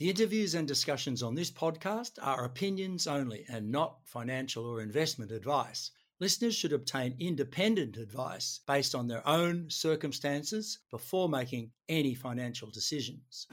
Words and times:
The 0.00 0.08
interviews 0.08 0.54
and 0.54 0.66
discussions 0.66 1.22
on 1.22 1.34
this 1.34 1.50
podcast 1.50 2.12
are 2.22 2.46
opinions 2.46 3.06
only 3.06 3.44
and 3.50 3.70
not 3.70 3.98
financial 4.06 4.64
or 4.64 4.80
investment 4.80 5.30
advice. 5.30 5.90
Listeners 6.20 6.54
should 6.54 6.72
obtain 6.72 7.14
independent 7.18 7.98
advice 7.98 8.60
based 8.66 8.94
on 8.94 9.08
their 9.08 9.20
own 9.28 9.68
circumstances 9.68 10.78
before 10.90 11.28
making 11.28 11.72
any 11.90 12.14
financial 12.14 12.70
decisions. 12.70 13.46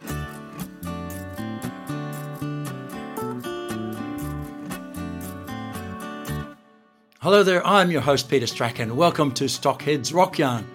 Hello 7.20 7.44
there, 7.44 7.68
I'm 7.68 7.92
your 7.92 8.00
host 8.00 8.30
Peter 8.30 8.48
Strachan. 8.48 8.96
Welcome 8.96 9.34
to 9.34 9.50
Stockhead's 9.50 10.14
Rock 10.14 10.40
Yarn. 10.40 10.66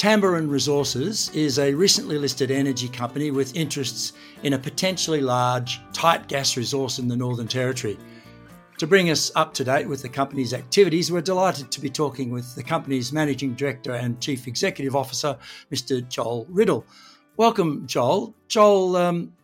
Tamboran 0.00 0.48
Resources 0.48 1.28
is 1.34 1.58
a 1.58 1.74
recently 1.74 2.16
listed 2.16 2.50
energy 2.50 2.88
company 2.88 3.30
with 3.30 3.54
interests 3.54 4.14
in 4.44 4.54
a 4.54 4.58
potentially 4.58 5.20
large, 5.20 5.78
tight 5.92 6.26
gas 6.26 6.56
resource 6.56 6.98
in 6.98 7.06
the 7.06 7.14
Northern 7.14 7.46
Territory. 7.46 7.98
To 8.78 8.86
bring 8.86 9.10
us 9.10 9.30
up 9.36 9.52
to 9.52 9.62
date 9.62 9.86
with 9.86 10.00
the 10.00 10.08
company's 10.08 10.54
activities, 10.54 11.12
we're 11.12 11.20
delighted 11.20 11.70
to 11.70 11.82
be 11.82 11.90
talking 11.90 12.30
with 12.30 12.54
the 12.54 12.62
company's 12.62 13.12
Managing 13.12 13.52
Director 13.52 13.92
and 13.92 14.18
Chief 14.22 14.46
Executive 14.46 14.96
Officer, 14.96 15.36
Mr. 15.70 16.08
Joel 16.08 16.46
Riddle. 16.48 16.86
Welcome, 17.36 17.86
Joel. 17.86 18.34
Joel, 18.48 18.96
um, 18.96 19.34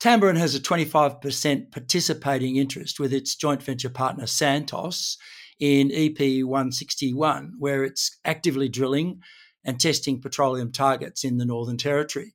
Tamboran 0.00 0.36
has 0.36 0.54
a 0.54 0.60
25% 0.60 1.70
participating 1.70 2.56
interest 2.56 2.98
with 2.98 3.12
its 3.12 3.36
joint 3.36 3.62
venture 3.62 3.90
partner 3.90 4.26
Santos 4.26 5.18
in 5.60 5.90
EP 5.92 6.42
161, 6.42 7.56
where 7.58 7.84
it's 7.84 8.16
actively 8.24 8.70
drilling 8.70 9.20
and 9.64 9.80
testing 9.80 10.20
petroleum 10.20 10.72
targets 10.72 11.24
in 11.24 11.38
the 11.38 11.44
Northern 11.44 11.76
Territory. 11.76 12.34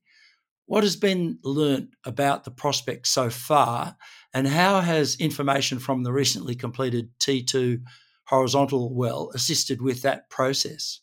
What 0.66 0.84
has 0.84 0.96
been 0.96 1.38
learnt 1.42 1.90
about 2.04 2.44
the 2.44 2.50
prospect 2.50 3.06
so 3.08 3.28
far, 3.30 3.96
and 4.32 4.46
how 4.46 4.80
has 4.80 5.16
information 5.16 5.78
from 5.78 6.04
the 6.04 6.12
recently 6.12 6.54
completed 6.54 7.10
T2 7.18 7.82
horizontal 8.26 8.94
well 8.94 9.30
assisted 9.34 9.82
with 9.82 10.02
that 10.02 10.30
process? 10.30 11.00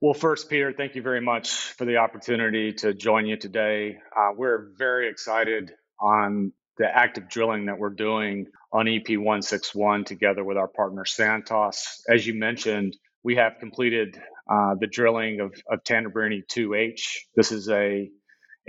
Well, 0.00 0.14
first, 0.14 0.48
Peter, 0.48 0.72
thank 0.72 0.94
you 0.94 1.02
very 1.02 1.20
much 1.20 1.50
for 1.50 1.84
the 1.84 1.98
opportunity 1.98 2.72
to 2.74 2.94
join 2.94 3.26
you 3.26 3.36
today. 3.36 3.98
Uh, 4.16 4.30
we're 4.34 4.70
very 4.78 5.08
excited 5.08 5.72
on 6.00 6.52
the 6.78 6.86
active 6.86 7.28
drilling 7.28 7.66
that 7.66 7.78
we're 7.78 7.90
doing 7.90 8.46
on 8.72 8.88
EP 8.88 9.06
161 9.10 10.04
together 10.04 10.42
with 10.42 10.56
our 10.56 10.68
partner 10.68 11.04
Santos. 11.04 12.02
As 12.08 12.26
you 12.26 12.32
mentioned, 12.34 12.96
we 13.22 13.36
have 13.36 13.58
completed 13.60 14.18
uh, 14.50 14.74
the 14.80 14.88
drilling 14.88 15.40
of, 15.40 15.54
of 15.70 15.84
Tanumbirini 15.84 16.42
2H. 16.46 17.02
This 17.36 17.52
is 17.52 17.68
a, 17.70 18.10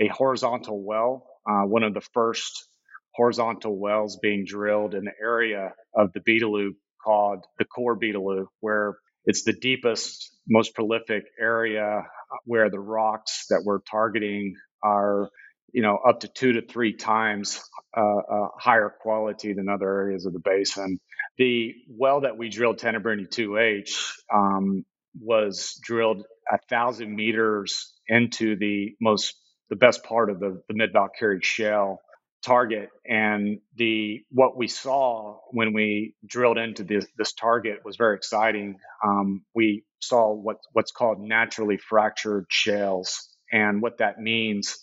a 0.00 0.08
horizontal 0.08 0.82
well, 0.84 1.26
uh, 1.48 1.62
one 1.62 1.82
of 1.82 1.94
the 1.94 2.02
first 2.14 2.68
horizontal 3.14 3.78
wells 3.78 4.18
being 4.22 4.44
drilled 4.46 4.94
in 4.94 5.04
the 5.04 5.12
area 5.22 5.74
of 5.96 6.12
the 6.14 6.20
Beetaloo 6.20 6.70
called 7.04 7.44
the 7.58 7.64
core 7.66 7.98
Beetaloo, 7.98 8.46
where 8.60 8.96
it's 9.26 9.44
the 9.44 9.54
deepest, 9.54 10.32
most 10.48 10.74
prolific 10.74 11.24
area 11.40 12.04
where 12.46 12.70
the 12.70 12.80
rocks 12.80 13.46
that 13.50 13.62
we're 13.64 13.80
targeting 13.80 14.54
are, 14.82 15.30
you 15.72 15.82
know, 15.82 15.96
up 15.98 16.20
to 16.20 16.28
two 16.28 16.54
to 16.54 16.62
three 16.62 16.96
times 16.96 17.62
uh, 17.96 18.00
uh, 18.18 18.48
higher 18.58 18.92
quality 19.02 19.52
than 19.52 19.68
other 19.68 19.88
areas 19.88 20.26
of 20.26 20.32
the 20.32 20.40
basin. 20.40 21.00
The 21.38 21.74
well 21.88 22.22
that 22.22 22.38
we 22.38 22.48
drilled, 22.50 22.78
Tanumbirini 22.78 23.28
2H, 23.28 24.12
um, 24.32 24.84
was 25.20 25.78
drilled 25.82 26.24
a 26.50 26.58
thousand 26.68 27.14
meters 27.14 27.92
into 28.08 28.56
the 28.56 28.94
most 29.00 29.34
the 29.70 29.76
best 29.76 30.04
part 30.04 30.30
of 30.30 30.40
the, 30.40 30.62
the 30.68 30.74
mid 30.74 30.92
Velkerri 30.92 31.42
shale 31.42 31.98
target. 32.44 32.90
And 33.06 33.60
the 33.76 34.22
what 34.30 34.56
we 34.56 34.68
saw 34.68 35.38
when 35.50 35.72
we 35.72 36.14
drilled 36.26 36.58
into 36.58 36.84
this 36.84 37.06
this 37.16 37.32
target 37.32 37.80
was 37.84 37.96
very 37.96 38.16
exciting. 38.16 38.78
Um, 39.04 39.44
we 39.54 39.84
saw 40.00 40.32
what 40.34 40.58
what's 40.72 40.92
called 40.92 41.20
naturally 41.20 41.78
fractured 41.78 42.46
shales. 42.48 43.28
And 43.52 43.82
what 43.82 43.98
that 43.98 44.18
means 44.18 44.78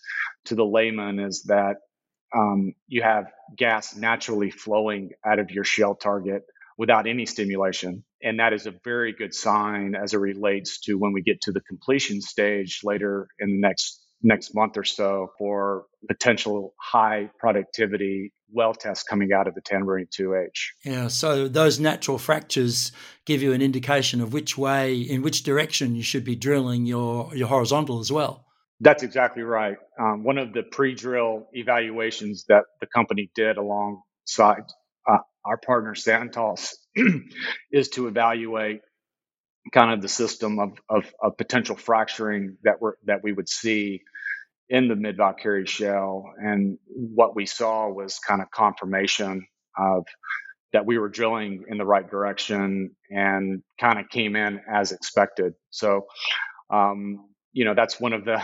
to 0.45 0.55
the 0.55 0.65
layman 0.65 1.19
is 1.19 1.43
that 1.47 1.77
um, 2.35 2.73
you 2.87 3.01
have 3.01 3.25
gas 3.57 3.95
naturally 3.95 4.51
flowing 4.51 5.11
out 5.25 5.39
of 5.39 5.51
your 5.51 5.63
shale 5.63 5.95
target 5.95 6.43
without 6.79 7.07
any 7.07 7.25
stimulation. 7.25 8.05
And 8.23 8.39
that 8.39 8.53
is 8.53 8.65
a 8.65 8.73
very 8.85 9.11
good 9.11 9.35
sign 9.35 9.95
as 10.01 10.13
it 10.13 10.17
relates 10.17 10.79
to 10.85 10.95
when 10.95 11.11
we 11.11 11.21
get 11.21 11.41
to 11.41 11.51
the 11.51 11.59
completion 11.59 12.21
stage 12.21 12.79
later 12.83 13.27
in 13.37 13.49
the 13.49 13.59
next 13.59 14.03
next 14.21 14.53
month 14.53 14.75
or 14.75 14.83
so 14.83 15.29
for 15.37 15.85
potential 16.09 16.73
high 16.77 17.29
productivity 17.39 18.33
well 18.51 18.73
tests 18.73 19.03
coming 19.03 19.31
out 19.31 19.47
of 19.47 19.55
the 19.55 19.61
Tanumbirini 19.61 20.07
2H. 20.09 20.47
Yeah, 20.83 21.07
so 21.07 21.47
those 21.47 21.79
natural 21.79 22.17
fractures 22.17 22.91
give 23.25 23.41
you 23.41 23.53
an 23.53 23.61
indication 23.61 24.19
of 24.19 24.33
which 24.33 24.57
way, 24.57 24.95
in 24.97 25.21
which 25.21 25.43
direction 25.43 25.95
you 25.95 26.03
should 26.03 26.25
be 26.25 26.35
drilling 26.35 26.85
your, 26.85 27.33
your 27.33 27.47
horizontal 27.47 27.99
as 27.99 28.11
well. 28.11 28.45
That's 28.81 29.03
exactly 29.03 29.43
right. 29.43 29.77
Um, 29.97 30.23
one 30.23 30.37
of 30.37 30.51
the 30.51 30.63
pre-drill 30.63 31.47
evaluations 31.53 32.45
that 32.49 32.63
the 32.81 32.87
company 32.87 33.29
did 33.35 33.57
alongside 33.57 34.63
our 35.45 35.57
partner 35.57 35.95
Santos 35.95 36.75
is 37.71 37.89
to 37.89 38.07
evaluate 38.07 38.81
kind 39.73 39.91
of 39.93 40.01
the 40.01 40.07
system 40.07 40.59
of, 40.59 40.71
of, 40.89 41.11
of, 41.21 41.37
potential 41.37 41.75
fracturing 41.75 42.57
that 42.63 42.81
we 42.81 42.89
that 43.05 43.23
we 43.23 43.33
would 43.33 43.49
see 43.49 44.01
in 44.69 44.87
the 44.87 44.95
mid 44.95 45.17
Velkerri 45.17 45.67
shale, 45.67 46.25
and 46.37 46.77
what 46.87 47.35
we 47.35 47.45
saw 47.45 47.89
was 47.89 48.19
kind 48.19 48.41
of 48.41 48.51
confirmation 48.51 49.45
of 49.77 50.05
that 50.73 50.85
we 50.85 50.97
were 50.97 51.09
drilling 51.09 51.63
in 51.69 51.77
the 51.77 51.85
right 51.85 52.09
direction 52.09 52.91
and 53.09 53.63
kind 53.79 53.99
of 53.99 54.09
came 54.09 54.35
in 54.35 54.61
as 54.71 54.91
expected. 54.91 55.53
So, 55.71 56.05
um, 56.71 57.27
you 57.53 57.65
know, 57.65 57.73
that's 57.75 57.99
one 57.99 58.13
of 58.13 58.25
the 58.25 58.41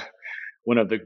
one 0.64 0.78
of 0.78 0.90
the 0.90 1.00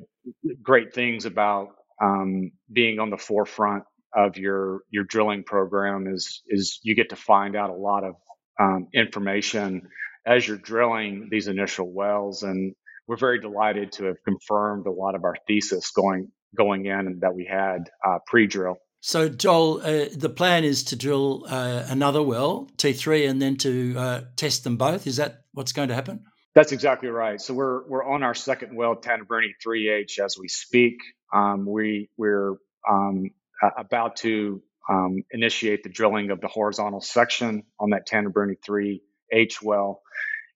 great 0.62 0.94
things 0.94 1.26
about 1.26 1.70
um, 2.02 2.52
being 2.72 3.00
on 3.00 3.10
the 3.10 3.18
forefront 3.18 3.84
of 4.16 4.38
your 4.38 4.82
your 4.90 5.04
drilling 5.04 5.44
program 5.44 6.08
is 6.08 6.42
is 6.48 6.80
you 6.84 6.96
get 6.96 7.10
to 7.10 7.16
find 7.16 7.56
out 7.56 7.70
a 7.70 7.74
lot 7.74 8.04
of 8.04 8.16
um, 8.60 8.88
information 8.94 9.88
as 10.26 10.48
you're 10.48 10.58
drilling 10.58 11.28
these 11.32 11.48
initial 11.48 11.92
wells, 11.92 12.44
and 12.44 12.76
we're 13.08 13.18
very 13.18 13.40
delighted 13.40 13.92
to 13.94 14.06
have 14.06 14.18
confirmed 14.24 14.86
a 14.86 14.92
lot 14.92 15.16
of 15.16 15.24
our 15.24 15.36
thesis 15.48 15.92
going 15.92 16.32
going 16.58 16.86
in 16.86 17.00
and 17.08 17.22
that 17.22 17.34
we 17.34 17.46
had 17.46 17.90
uh, 18.06 18.18
pre-drill. 18.26 18.78
So, 19.02 19.30
Joel, 19.30 19.82
uh, 19.82 20.06
the 20.14 20.30
plan 20.30 20.64
is 20.64 20.84
to 20.86 20.96
drill 20.96 21.46
uh, 21.48 21.86
another 21.88 22.22
well, 22.22 22.68
T3, 22.78 23.30
and 23.30 23.42
then 23.42 23.56
to 23.58 23.96
uh, 23.98 24.22
test 24.36 24.66
them 24.66 24.76
both. 24.76 25.08
Is 25.08 25.18
that 25.18 25.44
what's 25.54 25.72
going 25.72 25.88
to 25.88 25.96
happen? 25.96 26.26
That's 26.54 26.72
exactly 26.72 27.10
right. 27.10 27.40
So 27.40 27.54
we're 27.54 27.88
we're 27.88 28.04
on 28.04 28.24
our 28.24 28.34
second 28.34 28.76
well, 28.76 28.96
Tanumbirini 28.96 29.54
3H, 29.66 30.20
as 30.20 30.36
we 30.38 30.50
speak. 30.50 30.96
Um, 31.34 31.66
we 31.66 32.10
we're 32.18 32.56
um, 32.90 33.30
about 33.78 34.18
to 34.18 34.62
um, 34.90 35.24
initiate 35.32 35.84
the 35.84 35.90
drilling 35.90 36.32
of 36.32 36.42
the 36.42 36.48
horizontal 36.48 37.02
section 37.02 37.64
on 37.80 37.92
that 37.92 38.08
Tanumbirini 38.08 38.56
3H 38.68 39.62
well, 39.62 40.02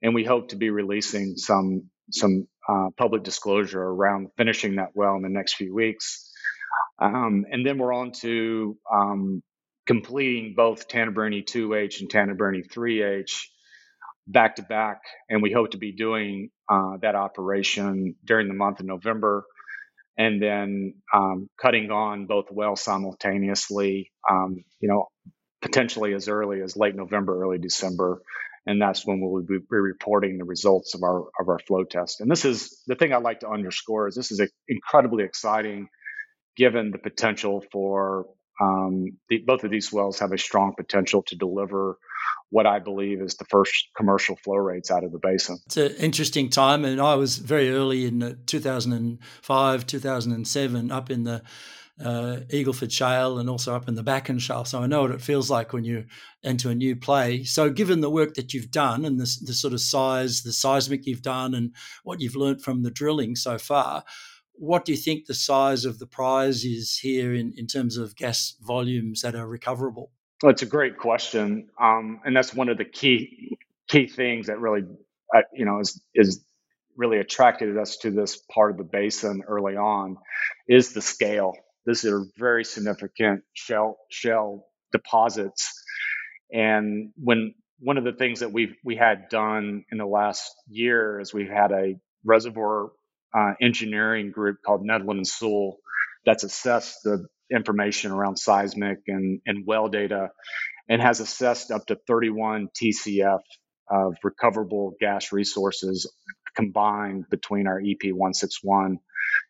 and 0.01 0.15
we 0.15 0.23
hope 0.23 0.49
to 0.49 0.55
be 0.55 0.69
releasing 0.69 1.37
some 1.37 1.89
some 2.11 2.47
uh, 2.67 2.89
public 2.97 3.23
disclosure 3.23 3.81
around 3.81 4.29
finishing 4.37 4.75
that 4.75 4.89
well 4.93 5.15
in 5.15 5.21
the 5.21 5.29
next 5.29 5.55
few 5.55 5.73
weeks. 5.73 6.29
Um, 6.99 7.45
and 7.51 7.65
then 7.65 7.77
we're 7.77 7.93
on 7.93 8.11
to 8.21 8.77
um, 8.91 9.41
completing 9.85 10.53
both 10.55 10.87
Tanumbirini 10.87 11.43
2H 11.43 12.01
and 12.01 12.09
Tanumbirini 12.09 12.67
3H 12.67 13.45
back 14.27 14.55
to 14.55 14.61
back, 14.61 15.01
and 15.29 15.41
we 15.41 15.51
hope 15.51 15.71
to 15.71 15.77
be 15.77 15.91
doing 15.91 16.49
uh, 16.69 16.97
that 17.01 17.15
operation 17.15 18.15
during 18.23 18.47
the 18.47 18.53
month 18.53 18.79
of 18.79 18.85
November 18.85 19.45
and 20.17 20.41
then 20.41 20.95
um, 21.13 21.49
cutting 21.61 21.91
on 21.91 22.25
both 22.27 22.51
wells 22.51 22.81
simultaneously, 22.81 24.11
um, 24.29 24.63
you 24.79 24.89
know, 24.89 25.07
potentially 25.61 26.13
as 26.13 26.27
early 26.27 26.61
as 26.61 26.77
late 26.77 26.95
November, 26.95 27.41
early 27.43 27.57
December. 27.57 28.21
And 28.65 28.81
that's 28.81 29.05
when 29.05 29.19
we'll 29.19 29.43
be 29.43 29.59
reporting 29.69 30.37
the 30.37 30.45
results 30.45 30.95
of 30.95 31.03
our 31.03 31.21
of 31.39 31.49
our 31.49 31.59
flow 31.59 31.83
test. 31.83 32.21
And 32.21 32.31
this 32.31 32.45
is 32.45 32.81
the 32.87 32.95
thing 32.95 33.13
I'd 33.13 33.23
like 33.23 33.41
to 33.41 33.49
underscore 33.49 34.07
is 34.07 34.15
this 34.15 34.31
is 34.31 34.41
incredibly 34.69 35.25
exciting, 35.25 35.89
given 36.57 36.91
the 36.91 36.99
potential 36.99 37.63
for 37.71 38.27
um, 38.61 39.17
the, 39.29 39.39
both 39.45 39.63
of 39.63 39.71
these 39.71 39.91
wells 39.91 40.19
have 40.19 40.31
a 40.31 40.37
strong 40.37 40.73
potential 40.77 41.23
to 41.23 41.35
deliver 41.35 41.97
what 42.53 42.67
I 42.67 42.77
believe 42.77 43.19
is 43.19 43.33
the 43.35 43.45
first 43.45 43.89
commercial 43.97 44.35
flow 44.35 44.57
rates 44.57 44.91
out 44.91 45.03
of 45.03 45.11
the 45.11 45.17
basin. 45.17 45.57
It's 45.65 45.75
an 45.75 45.95
interesting 45.95 46.51
time, 46.51 46.85
and 46.85 47.01
I 47.01 47.15
was 47.15 47.39
very 47.39 47.71
early 47.71 48.05
in 48.05 48.37
2005, 48.45 49.87
2007, 49.87 50.91
up 50.91 51.09
in 51.09 51.23
the 51.23 51.41
uh, 51.99 52.41
Eagleford 52.49 52.91
Shale 52.91 53.39
and 53.39 53.49
also 53.49 53.75
up 53.75 53.87
in 53.87 53.95
the 53.95 54.03
Bakken 54.03 54.39
Shale. 54.39 54.65
So 54.65 54.83
I 54.83 54.85
know 54.85 55.01
what 55.01 55.09
it 55.09 55.21
feels 55.21 55.49
like 55.49 55.73
when 55.73 55.83
you 55.83 56.05
enter 56.43 56.69
a 56.69 56.75
new 56.75 56.95
play. 56.95 57.43
So, 57.43 57.71
given 57.71 58.01
the 58.01 58.11
work 58.11 58.35
that 58.35 58.53
you've 58.53 58.69
done 58.69 59.03
and 59.03 59.19
the, 59.19 59.37
the 59.45 59.53
sort 59.53 59.73
of 59.73 59.81
size, 59.81 60.43
the 60.43 60.53
seismic 60.53 61.07
you've 61.07 61.23
done, 61.23 61.55
and 61.55 61.73
what 62.03 62.21
you've 62.21 62.35
learned 62.35 62.61
from 62.61 62.83
the 62.83 62.91
drilling 62.91 63.35
so 63.35 63.57
far, 63.57 64.03
what 64.53 64.85
do 64.85 64.91
you 64.91 64.97
think 64.97 65.25
the 65.25 65.33
size 65.33 65.85
of 65.85 65.97
the 65.97 66.07
prize 66.07 66.63
is 66.63 66.99
here 66.99 67.33
in, 67.33 67.51
in 67.57 67.65
terms 67.65 67.97
of 67.97 68.15
gas 68.15 68.55
volumes 68.61 69.21
that 69.21 69.33
are 69.33 69.47
recoverable? 69.47 70.11
It's 70.43 70.63
a 70.63 70.67
great 70.67 70.97
question, 70.97 71.69
um, 71.81 72.21
and 72.25 72.35
that's 72.35 72.55
one 72.55 72.69
of 72.69 72.79
the 72.79 72.85
key 72.85 73.57
key 73.89 74.07
things 74.07 74.47
that 74.47 74.59
really, 74.59 74.83
uh, 75.35 75.41
you 75.53 75.65
know, 75.65 75.81
is 75.81 76.01
is 76.15 76.45
really 76.97 77.19
attracted 77.19 77.77
us 77.77 77.97
to 77.99 78.11
this 78.11 78.37
part 78.53 78.71
of 78.71 78.77
the 78.77 78.85
basin 78.85 79.43
early 79.47 79.77
on, 79.77 80.17
is 80.69 80.93
the 80.93 81.01
scale. 81.01 81.53
These 81.87 82.05
are 82.05 82.25
very 82.37 82.65
significant 82.65 83.43
shale 83.53 83.97
shale 84.11 84.65
deposits, 84.93 85.73
and 86.53 87.11
when 87.17 87.55
one 87.79 87.97
of 87.97 88.05
the 88.05 88.13
things 88.13 88.41
that 88.41 88.53
we've 88.53 88.75
we 88.85 88.95
had 88.95 89.29
done 89.29 89.85
in 89.91 89.99
the 89.99 90.07
last 90.07 90.53
year 90.69 91.19
is 91.19 91.33
we've 91.33 91.49
had 91.51 91.71
a 91.73 91.95
reservoir 92.25 92.91
uh, 93.37 93.53
engineering 93.61 94.31
group 94.31 94.57
called 94.65 94.85
Netherland 94.85 95.19
and 95.19 95.27
Sewell 95.27 95.77
that's 96.25 96.43
assessed 96.43 96.99
the 97.03 97.27
information 97.53 98.11
around 98.11 98.37
seismic 98.37 98.99
and, 99.07 99.41
and 99.45 99.65
well 99.65 99.87
data 99.87 100.29
and 100.89 101.01
has 101.01 101.19
assessed 101.19 101.71
up 101.71 101.85
to 101.87 101.97
31 102.07 102.69
TCF 102.81 103.39
of 103.89 104.15
recoverable 104.23 104.95
gas 104.99 105.31
resources 105.31 106.11
combined 106.55 107.25
between 107.29 107.67
our 107.67 107.79
EP 107.79 108.11
161 108.11 108.99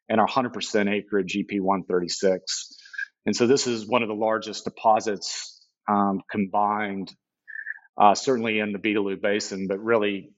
and 0.10 0.22
our 0.22 0.28
100% 0.28 0.92
acreage 0.92 1.38
EP 1.38 1.60
136. 1.60 2.78
And 3.26 3.36
so 3.36 3.48
this 3.48 3.68
is 3.68 3.88
one 3.88 4.04
of 4.04 4.10
the 4.10 4.16
largest 4.16 4.66
deposits 4.66 5.66
um, 5.90 6.22
combined, 6.30 7.12
uh, 7.98 8.16
certainly 8.16 8.60
in 8.60 8.74
the 8.74 8.80
Beetaloo 8.80 9.22
Basin, 9.22 9.68
but 9.68 9.80
really 9.80 10.32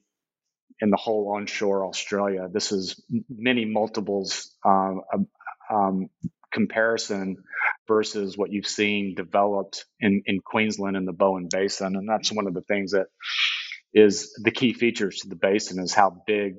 in 0.80 0.90
the 0.90 0.96
whole 0.96 1.32
onshore 1.36 1.86
Australia. 1.86 2.48
This 2.52 2.72
is 2.72 3.02
many 3.28 3.64
multiples 3.64 4.54
um, 4.64 5.02
um, 5.70 6.08
comparison 6.52 7.36
versus 7.88 8.36
what 8.36 8.50
you've 8.50 8.66
seen 8.66 9.14
developed 9.14 9.84
in, 10.00 10.22
in 10.26 10.40
Queensland 10.44 10.96
and 10.96 11.06
the 11.06 11.12
Bowen 11.12 11.48
Basin. 11.50 11.96
And 11.96 12.08
that's 12.08 12.32
one 12.32 12.46
of 12.46 12.54
the 12.54 12.62
things 12.62 12.92
that 12.92 13.06
is 13.94 14.32
the 14.42 14.50
key 14.50 14.72
features 14.72 15.20
to 15.20 15.28
the 15.28 15.36
basin 15.36 15.82
is 15.82 15.94
how 15.94 16.22
big 16.26 16.54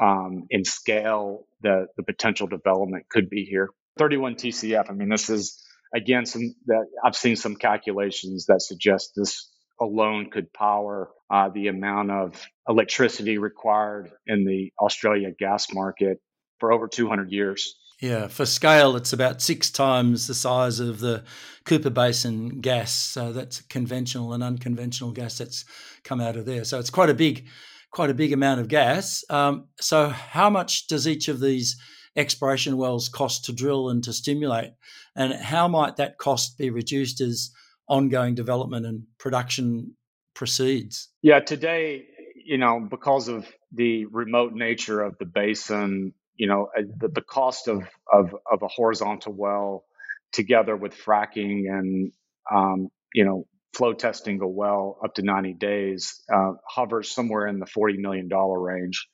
um, 0.00 0.46
in 0.50 0.64
scale 0.64 1.46
the, 1.62 1.86
the 1.96 2.02
potential 2.02 2.46
development 2.46 3.06
could 3.10 3.28
be 3.28 3.44
here. 3.44 3.68
31 3.98 4.36
TCF. 4.36 4.90
I 4.90 4.92
mean, 4.92 5.08
this 5.08 5.30
is 5.30 5.62
again 5.94 6.26
some 6.26 6.54
that 6.66 6.86
I've 7.04 7.16
seen 7.16 7.36
some 7.36 7.54
calculations 7.54 8.46
that 8.46 8.62
suggest 8.62 9.12
this 9.14 9.50
alone 9.80 10.30
could 10.30 10.52
power 10.52 11.10
uh, 11.30 11.48
the 11.50 11.68
amount 11.68 12.10
of 12.10 12.48
electricity 12.68 13.38
required 13.38 14.10
in 14.26 14.44
the 14.44 14.72
Australia 14.80 15.30
gas 15.36 15.72
market 15.72 16.18
for 16.58 16.72
over 16.72 16.88
200 16.88 17.30
years. 17.30 17.76
Yeah, 18.00 18.26
for 18.28 18.44
scale, 18.44 18.96
it's 18.96 19.12
about 19.12 19.40
six 19.40 19.70
times 19.70 20.26
the 20.26 20.34
size 20.34 20.80
of 20.80 21.00
the 21.00 21.24
Cooper 21.64 21.90
Basin 21.90 22.60
gas. 22.60 22.92
So 22.92 23.32
that's 23.32 23.62
conventional 23.62 24.32
and 24.32 24.42
unconventional 24.42 25.12
gas 25.12 25.38
that's 25.38 25.64
come 26.02 26.20
out 26.20 26.36
of 26.36 26.44
there. 26.44 26.64
So 26.64 26.78
it's 26.78 26.90
quite 26.90 27.10
a 27.10 27.14
big, 27.14 27.46
quite 27.90 28.10
a 28.10 28.14
big 28.14 28.32
amount 28.32 28.60
of 28.60 28.68
gas. 28.68 29.24
Um, 29.30 29.68
so 29.80 30.08
how 30.08 30.50
much 30.50 30.86
does 30.86 31.08
each 31.08 31.28
of 31.28 31.40
these 31.40 31.76
exploration 32.16 32.76
wells 32.76 33.08
cost 33.08 33.46
to 33.46 33.52
drill 33.52 33.88
and 33.88 34.04
to 34.04 34.12
stimulate, 34.12 34.72
and 35.16 35.32
how 35.32 35.68
might 35.68 35.96
that 35.96 36.18
cost 36.18 36.58
be 36.58 36.70
reduced 36.70 37.20
as 37.20 37.50
ongoing 37.88 38.34
development 38.34 38.86
and 38.86 39.04
production 39.18 39.96
proceeds? 40.34 41.08
Yeah, 41.22 41.40
today, 41.40 42.04
you 42.44 42.58
know, 42.58 42.86
because 42.88 43.28
of 43.28 43.46
the 43.72 44.06
remote 44.06 44.52
nature 44.52 45.00
of 45.00 45.16
the 45.18 45.24
basin, 45.24 46.14
you 46.36 46.46
know, 46.46 46.68
uh, 46.76 46.82
the, 46.98 47.08
the 47.08 47.22
cost 47.22 47.68
of, 47.68 47.84
of, 48.12 48.34
of 48.50 48.62
a 48.62 48.68
horizontal 48.68 49.32
well 49.32 49.84
together 50.32 50.76
with 50.76 50.94
fracking 50.94 51.70
and, 51.70 52.12
um, 52.52 52.88
you 53.12 53.24
know, 53.24 53.46
flow 53.74 53.92
testing 53.92 54.40
a 54.40 54.48
well 54.48 54.98
up 55.04 55.14
to 55.14 55.22
90 55.22 55.54
days 55.54 56.22
uh, 56.32 56.52
hovers 56.66 57.10
somewhere 57.10 57.46
in 57.46 57.58
the 57.58 57.66
$40 57.66 57.98
million 57.98 58.28
range. 58.28 59.08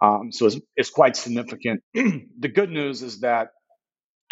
Um, 0.00 0.32
so 0.32 0.46
it's, 0.46 0.56
it's, 0.76 0.90
quite 0.90 1.16
significant. 1.16 1.82
the 1.94 2.48
good 2.52 2.70
news 2.70 3.02
is 3.02 3.20
that 3.20 3.48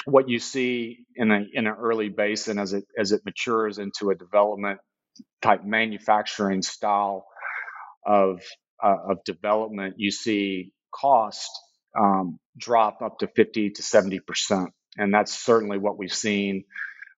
what 0.04 0.28
you 0.28 0.38
see 0.38 1.04
in 1.14 1.30
a 1.30 1.44
in 1.52 1.66
an 1.66 1.74
early 1.78 2.08
basin 2.08 2.58
as 2.58 2.72
it 2.72 2.84
as 2.98 3.12
it 3.12 3.20
matures 3.26 3.78
into 3.78 4.08
a 4.08 4.14
development 4.14 4.80
type 5.42 5.62
manufacturing 5.64 6.62
style 6.62 7.26
of 8.06 8.40
uh, 8.82 8.96
of 9.10 9.24
development, 9.24 9.96
you 9.98 10.10
see 10.10 10.72
cost 10.92 11.50
um, 11.98 12.38
drop 12.56 13.02
up 13.02 13.18
to 13.20 13.28
50 13.28 13.70
to 13.70 13.82
70 13.82 14.20
percent, 14.20 14.70
and 14.96 15.12
that's 15.12 15.34
certainly 15.38 15.78
what 15.78 15.98
we've 15.98 16.12
seen 16.14 16.64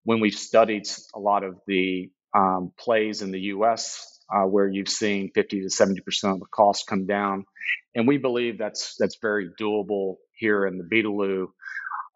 when 0.04 0.20
we've 0.20 0.34
studied 0.34 0.84
a 1.14 1.20
lot 1.20 1.44
of 1.44 1.58
the 1.66 2.10
um, 2.34 2.72
plays 2.78 3.22
in 3.22 3.32
the 3.32 3.40
U.S. 3.40 4.20
Uh, 4.34 4.44
where 4.46 4.68
you've 4.68 4.88
seen 4.88 5.30
50 5.34 5.62
to 5.62 5.70
70 5.70 6.00
percent 6.02 6.34
of 6.34 6.40
the 6.40 6.46
cost 6.46 6.86
come 6.86 7.06
down, 7.06 7.44
and 7.94 8.08
we 8.08 8.18
believe 8.18 8.58
that's 8.58 8.96
that's 8.98 9.18
very 9.22 9.50
doable 9.60 10.16
here 10.36 10.66
in 10.66 10.78
the 10.78 10.84
Beetaloo 10.84 11.46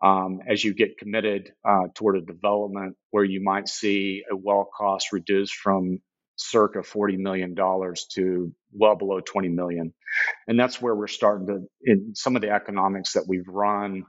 um, 0.02 0.40
as 0.48 0.62
you 0.62 0.74
get 0.74 0.98
committed 0.98 1.52
uh, 1.68 1.88
toward 1.94 2.16
a 2.16 2.20
development 2.20 2.96
where 3.10 3.24
you 3.24 3.42
might 3.42 3.68
see 3.68 4.22
a 4.30 4.36
well 4.36 4.68
cost 4.76 5.12
reduced 5.12 5.54
from 5.54 5.98
circa 6.36 6.80
$40 6.80 7.18
million 7.18 7.54
to 7.56 8.52
well 8.72 8.94
below 8.94 9.20
20 9.20 9.48
million. 9.48 9.92
And 10.48 10.58
that's 10.58 10.80
where 10.80 10.94
we're 10.94 11.08
starting 11.08 11.46
to, 11.48 11.68
in 11.82 12.14
some 12.14 12.36
of 12.36 12.42
the 12.42 12.50
economics 12.50 13.14
that 13.14 13.24
we've 13.26 13.48
run 13.48 14.04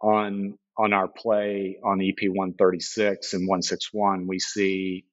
on, 0.00 0.58
on 0.78 0.92
our 0.92 1.08
play 1.08 1.78
on 1.84 2.00
EP 2.00 2.28
136 2.28 3.32
and 3.32 3.48
161, 3.48 4.26
we 4.26 4.38
see, 4.38 5.04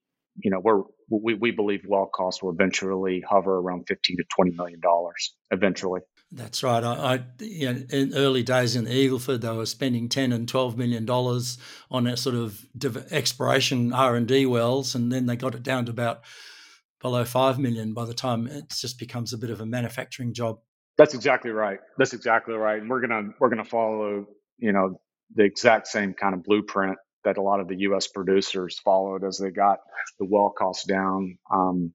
you 0.43 0.51
know, 0.51 0.59
we're, 0.59 0.83
we, 1.09 1.33
we 1.33 1.51
believe 1.51 1.81
well 1.87 2.09
costs 2.13 2.41
will 2.43 2.51
eventually 2.51 3.23
hover 3.27 3.57
around 3.57 3.85
15 3.87 4.17
to 4.17 4.23
20 4.35 4.51
million 4.51 4.79
dollars 4.79 5.33
eventually. 5.51 6.01
That's 6.33 6.63
right. 6.63 6.83
I, 6.83 6.93
I 6.93 7.23
you 7.39 7.71
know, 7.71 7.83
in 7.91 8.13
early 8.15 8.41
days 8.41 8.75
in 8.75 8.85
Eagleford, 8.85 9.41
they 9.41 9.51
were 9.51 9.67
spending 9.67 10.09
ten 10.09 10.31
and 10.31 10.47
twelve 10.47 10.75
million 10.77 11.05
dollars 11.05 11.59
on 11.91 12.07
a 12.07 12.17
sort 12.17 12.35
of 12.35 12.65
exploration 13.11 13.93
R 13.93 14.15
and 14.15 14.27
D 14.27 14.47
wells, 14.47 14.95
and 14.95 15.11
then 15.11 15.27
they 15.27 15.35
got 15.35 15.53
it 15.53 15.61
down 15.61 15.85
to 15.85 15.91
about 15.91 16.23
below 17.03 17.23
five 17.23 17.59
million 17.59 17.93
by 17.93 18.05
the 18.05 18.13
time 18.15 18.47
it 18.47 18.69
just 18.69 18.97
becomes 18.97 19.31
a 19.33 19.37
bit 19.37 19.51
of 19.51 19.61
a 19.61 19.65
manufacturing 19.65 20.33
job. 20.33 20.59
That's 20.97 21.13
exactly 21.13 21.51
right. 21.51 21.79
That's 21.99 22.13
exactly 22.13 22.55
right. 22.55 22.81
And 22.81 22.89
we're 22.89 23.01
gonna 23.01 23.29
we're 23.39 23.49
gonna 23.49 23.63
follow 23.63 24.25
you 24.57 24.71
know 24.71 24.99
the 25.35 25.43
exact 25.43 25.87
same 25.87 26.15
kind 26.15 26.33
of 26.33 26.43
blueprint 26.43 26.97
that 27.23 27.37
a 27.37 27.41
lot 27.41 27.59
of 27.59 27.67
the 27.67 27.75
U.S. 27.81 28.07
producers 28.07 28.79
followed 28.79 29.23
as 29.23 29.37
they 29.37 29.51
got 29.51 29.79
the 30.19 30.25
well 30.25 30.51
costs 30.57 30.85
down. 30.85 31.37
Um, 31.53 31.93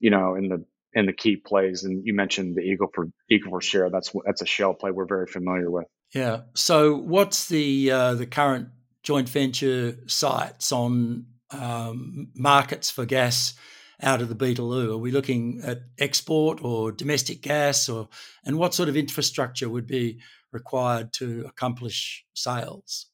you 0.00 0.10
know, 0.10 0.36
in 0.36 0.48
the 0.48 0.64
in 0.94 1.06
the 1.06 1.12
key 1.12 1.36
plays. 1.36 1.84
And 1.84 2.06
you 2.06 2.14
mentioned 2.14 2.56
the 2.56 2.62
Eagle 2.62 2.88
for 2.94 3.08
Eagle 3.30 3.50
for 3.50 3.60
Share. 3.60 3.90
That's 3.90 4.12
that's 4.24 4.42
a 4.42 4.46
shale 4.46 4.74
play 4.74 4.90
we're 4.90 5.06
very 5.06 5.26
familiar 5.26 5.70
with. 5.70 5.86
Yeah. 6.14 6.42
So 6.54 6.96
what's 6.96 7.48
the 7.48 7.90
uh, 7.90 8.14
the 8.14 8.26
current 8.26 8.68
joint 9.02 9.28
venture 9.28 9.96
sites 10.06 10.72
on 10.72 11.26
um, 11.50 12.28
markets 12.34 12.90
for 12.90 13.04
gas 13.04 13.54
out 14.02 14.20
of 14.20 14.28
the 14.28 14.34
Beetaloo? 14.34 14.92
Are 14.92 14.98
we 14.98 15.10
looking 15.10 15.60
at 15.64 15.82
export 15.98 16.62
or 16.62 16.92
domestic 16.92 17.42
gas, 17.42 17.88
or 17.88 18.08
and 18.44 18.58
what 18.58 18.74
sort 18.74 18.88
of 18.88 18.96
infrastructure 18.96 19.68
would 19.68 19.86
be 19.86 20.20
required 20.52 21.12
to 21.14 21.44
accomplish 21.46 22.24
sales? 22.34 23.06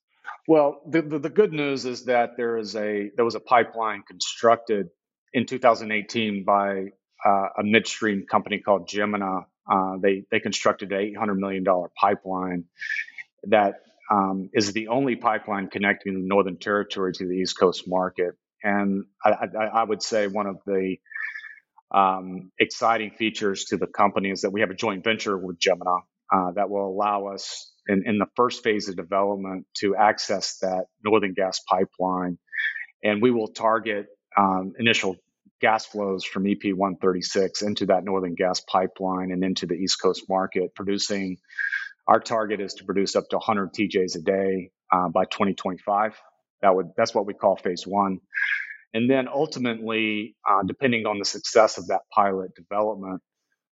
Well, 0.46 0.82
the, 0.86 1.02
the, 1.02 1.18
the 1.18 1.30
good 1.30 1.52
news 1.52 1.86
is 1.86 2.04
that 2.04 2.36
there 2.36 2.58
is 2.58 2.76
a 2.76 3.10
there 3.16 3.24
was 3.24 3.34
a 3.34 3.40
pipeline 3.40 4.02
constructed 4.06 4.88
in 5.32 5.46
2018 5.46 6.44
by 6.44 6.86
uh, 7.24 7.48
a 7.58 7.62
midstream 7.62 8.26
company 8.30 8.58
called 8.58 8.88
Jemena. 8.88 9.46
Uh, 9.70 9.96
they 10.00 10.24
they 10.30 10.40
constructed 10.40 10.92
an 10.92 11.00
800 11.00 11.34
million 11.36 11.64
dollar 11.64 11.90
pipeline 11.98 12.64
that 13.44 13.80
um, 14.10 14.50
is 14.52 14.72
the 14.72 14.88
only 14.88 15.16
pipeline 15.16 15.68
connecting 15.68 16.14
the 16.14 16.26
Northern 16.26 16.58
Territory 16.58 17.12
to 17.14 17.26
the 17.26 17.34
East 17.34 17.58
Coast 17.58 17.84
market. 17.86 18.34
And 18.64 19.06
I, 19.24 19.30
I, 19.30 19.64
I 19.66 19.84
would 19.84 20.02
say 20.02 20.28
one 20.28 20.48
of 20.48 20.58
the 20.66 20.96
um, 21.94 22.50
exciting 22.58 23.10
features 23.12 23.66
to 23.66 23.76
the 23.76 23.86
company 23.86 24.30
is 24.30 24.42
that 24.42 24.50
we 24.50 24.60
have 24.60 24.70
a 24.70 24.74
joint 24.74 25.04
venture 25.04 25.36
with 25.38 25.58
Jemena 25.58 26.00
uh, 26.32 26.52
that 26.56 26.70
will 26.70 26.86
allow 26.88 27.28
us 27.28 27.72
in, 27.88 28.04
in 28.06 28.18
the 28.18 28.26
first 28.36 28.62
phase 28.62 28.88
of 28.88 28.96
development 28.96 29.66
to 29.78 29.96
access 29.96 30.58
that 30.60 30.86
northern 31.04 31.34
gas 31.34 31.60
pipeline. 31.68 32.38
And 33.04 33.22
we 33.22 33.30
will 33.32 33.48
target 33.48 34.06
um, 34.38 34.74
initial 34.78 35.16
gas 35.60 35.86
flows 35.86 36.24
from 36.24 36.46
EP 36.46 36.60
136 36.64 37.62
into 37.62 37.86
that 37.86 38.04
northern 38.04 38.34
gas 38.34 38.60
pipeline 38.60 39.32
and 39.32 39.44
into 39.44 39.66
the 39.66 39.74
East 39.74 40.00
Coast 40.02 40.24
market, 40.28 40.74
producing. 40.74 41.38
Our 42.08 42.20
target 42.20 42.60
is 42.60 42.74
to 42.76 42.84
produce 42.84 43.16
up 43.16 43.24
to 43.30 43.36
100 43.36 43.74
TJs 43.74 44.16
a 44.16 44.20
day 44.22 44.70
uh, 44.92 45.08
by 45.08 45.24
2025. 45.26 46.14
That 46.64 46.74
would 46.76 46.90
that's 46.98 47.14
what 47.14 47.26
we 47.26 47.34
call 47.34 47.56
phase 47.56 47.86
one, 47.86 48.20
and 48.94 49.10
then 49.10 49.28
ultimately, 49.28 50.36
uh, 50.48 50.62
depending 50.64 51.06
on 51.06 51.18
the 51.18 51.24
success 51.24 51.78
of 51.78 51.88
that 51.88 52.02
pilot 52.12 52.54
development, 52.56 53.22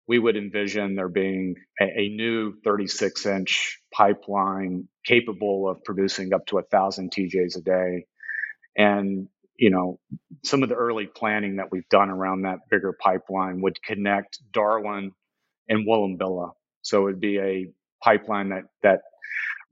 we 0.07 0.19
would 0.19 0.37
envision 0.37 0.95
there 0.95 1.09
being 1.09 1.55
a, 1.81 1.85
a 1.85 2.09
new 2.09 2.53
36 2.63 3.25
inch 3.25 3.79
pipeline 3.93 4.87
capable 5.05 5.69
of 5.69 5.83
producing 5.83 6.33
up 6.33 6.45
to 6.47 6.57
a 6.59 6.63
thousand 6.63 7.11
TJs 7.11 7.57
a 7.57 7.61
day. 7.61 8.05
And, 8.77 9.27
you 9.57 9.71
know, 9.71 9.99
some 10.43 10.63
of 10.63 10.69
the 10.69 10.75
early 10.75 11.07
planning 11.07 11.57
that 11.57 11.71
we've 11.71 11.89
done 11.89 12.09
around 12.09 12.43
that 12.43 12.59
bigger 12.69 12.93
pipeline 12.99 13.61
would 13.61 13.81
connect 13.83 14.39
Darwin 14.53 15.11
and 15.69 15.87
Wallumbilla. 15.87 16.51
So 16.83 17.01
it 17.01 17.05
would 17.05 17.21
be 17.21 17.39
a 17.39 17.67
pipeline 18.03 18.49
that, 18.49 18.63
that 18.83 19.01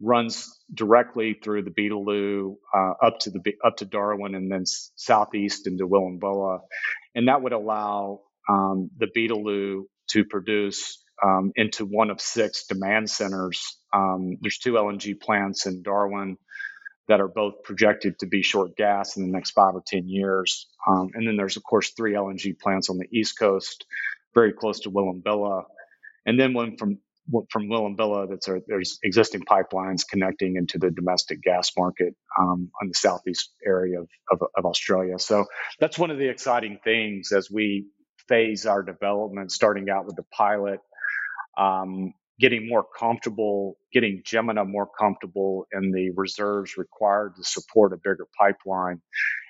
runs 0.01 0.59
directly 0.73 1.33
through 1.41 1.63
the 1.63 1.71
Beetaloo 1.71 2.55
uh, 2.73 2.93
up 3.05 3.19
to 3.19 3.31
the 3.31 3.41
up 3.63 3.77
to 3.77 3.85
Darwin 3.85 4.35
and 4.35 4.51
then 4.51 4.63
southeast 4.65 5.67
into 5.67 5.87
Wallumbilla, 5.87 6.59
and 7.15 7.27
that 7.27 7.41
would 7.41 7.53
allow 7.53 8.21
um, 8.49 8.89
the 8.97 9.07
Beetaloo 9.07 9.83
to 10.09 10.25
produce 10.25 11.03
um, 11.23 11.51
into 11.55 11.85
one 11.85 12.09
of 12.09 12.21
six 12.21 12.65
demand 12.67 13.09
centers. 13.09 13.77
Um, 13.93 14.37
there's 14.41 14.57
two 14.57 14.73
LNG 14.73 15.19
plants 15.19 15.65
in 15.65 15.81
Darwin 15.83 16.37
that 17.07 17.21
are 17.21 17.27
both 17.27 17.63
projected 17.63 18.19
to 18.19 18.25
be 18.25 18.41
short 18.41 18.75
gas 18.75 19.15
in 19.15 19.25
the 19.25 19.31
next 19.31 19.51
five 19.51 19.75
or 19.75 19.83
10 19.85 20.07
years. 20.07 20.67
Um, 20.87 21.09
and 21.13 21.27
then 21.27 21.37
there's, 21.37 21.57
of 21.57 21.63
course, 21.63 21.91
three 21.91 22.13
LNG 22.13 22.59
plants 22.59 22.89
on 22.89 22.97
the 22.97 23.07
East 23.11 23.37
Coast, 23.37 23.85
very 24.33 24.53
close 24.53 24.81
to 24.81 24.91
Wallumbilla. 24.91 25.63
And 26.25 26.39
then 26.39 26.53
one 26.53 26.77
from 26.77 26.97
from 27.49 27.67
Wallumbilla, 27.67 28.29
that's 28.29 28.47
a, 28.47 28.61
there's 28.67 28.99
existing 29.03 29.41
pipelines 29.41 30.07
connecting 30.07 30.57
into 30.57 30.77
the 30.77 30.91
domestic 30.91 31.41
gas 31.41 31.71
market 31.77 32.15
um, 32.39 32.69
on 32.81 32.87
the 32.87 32.93
southeast 32.93 33.51
area 33.65 34.01
of, 34.01 34.07
of, 34.31 34.47
of 34.55 34.65
Australia. 34.65 35.17
So 35.19 35.45
that's 35.79 35.97
one 35.97 36.11
of 36.11 36.17
the 36.17 36.29
exciting 36.29 36.79
things 36.83 37.31
as 37.31 37.49
we 37.49 37.87
phase 38.27 38.65
our 38.65 38.83
development, 38.83 39.51
starting 39.51 39.89
out 39.89 40.05
with 40.05 40.15
the 40.15 40.23
pilot, 40.23 40.79
um, 41.57 42.13
getting 42.39 42.67
more 42.67 42.85
comfortable, 42.97 43.77
getting 43.93 44.21
Jemena 44.23 44.67
more 44.67 44.87
comfortable 44.99 45.67
in 45.71 45.91
the 45.91 46.11
reserves 46.15 46.77
required 46.77 47.35
to 47.37 47.43
support 47.43 47.93
a 47.93 47.97
bigger 47.97 48.27
pipeline. 48.39 49.01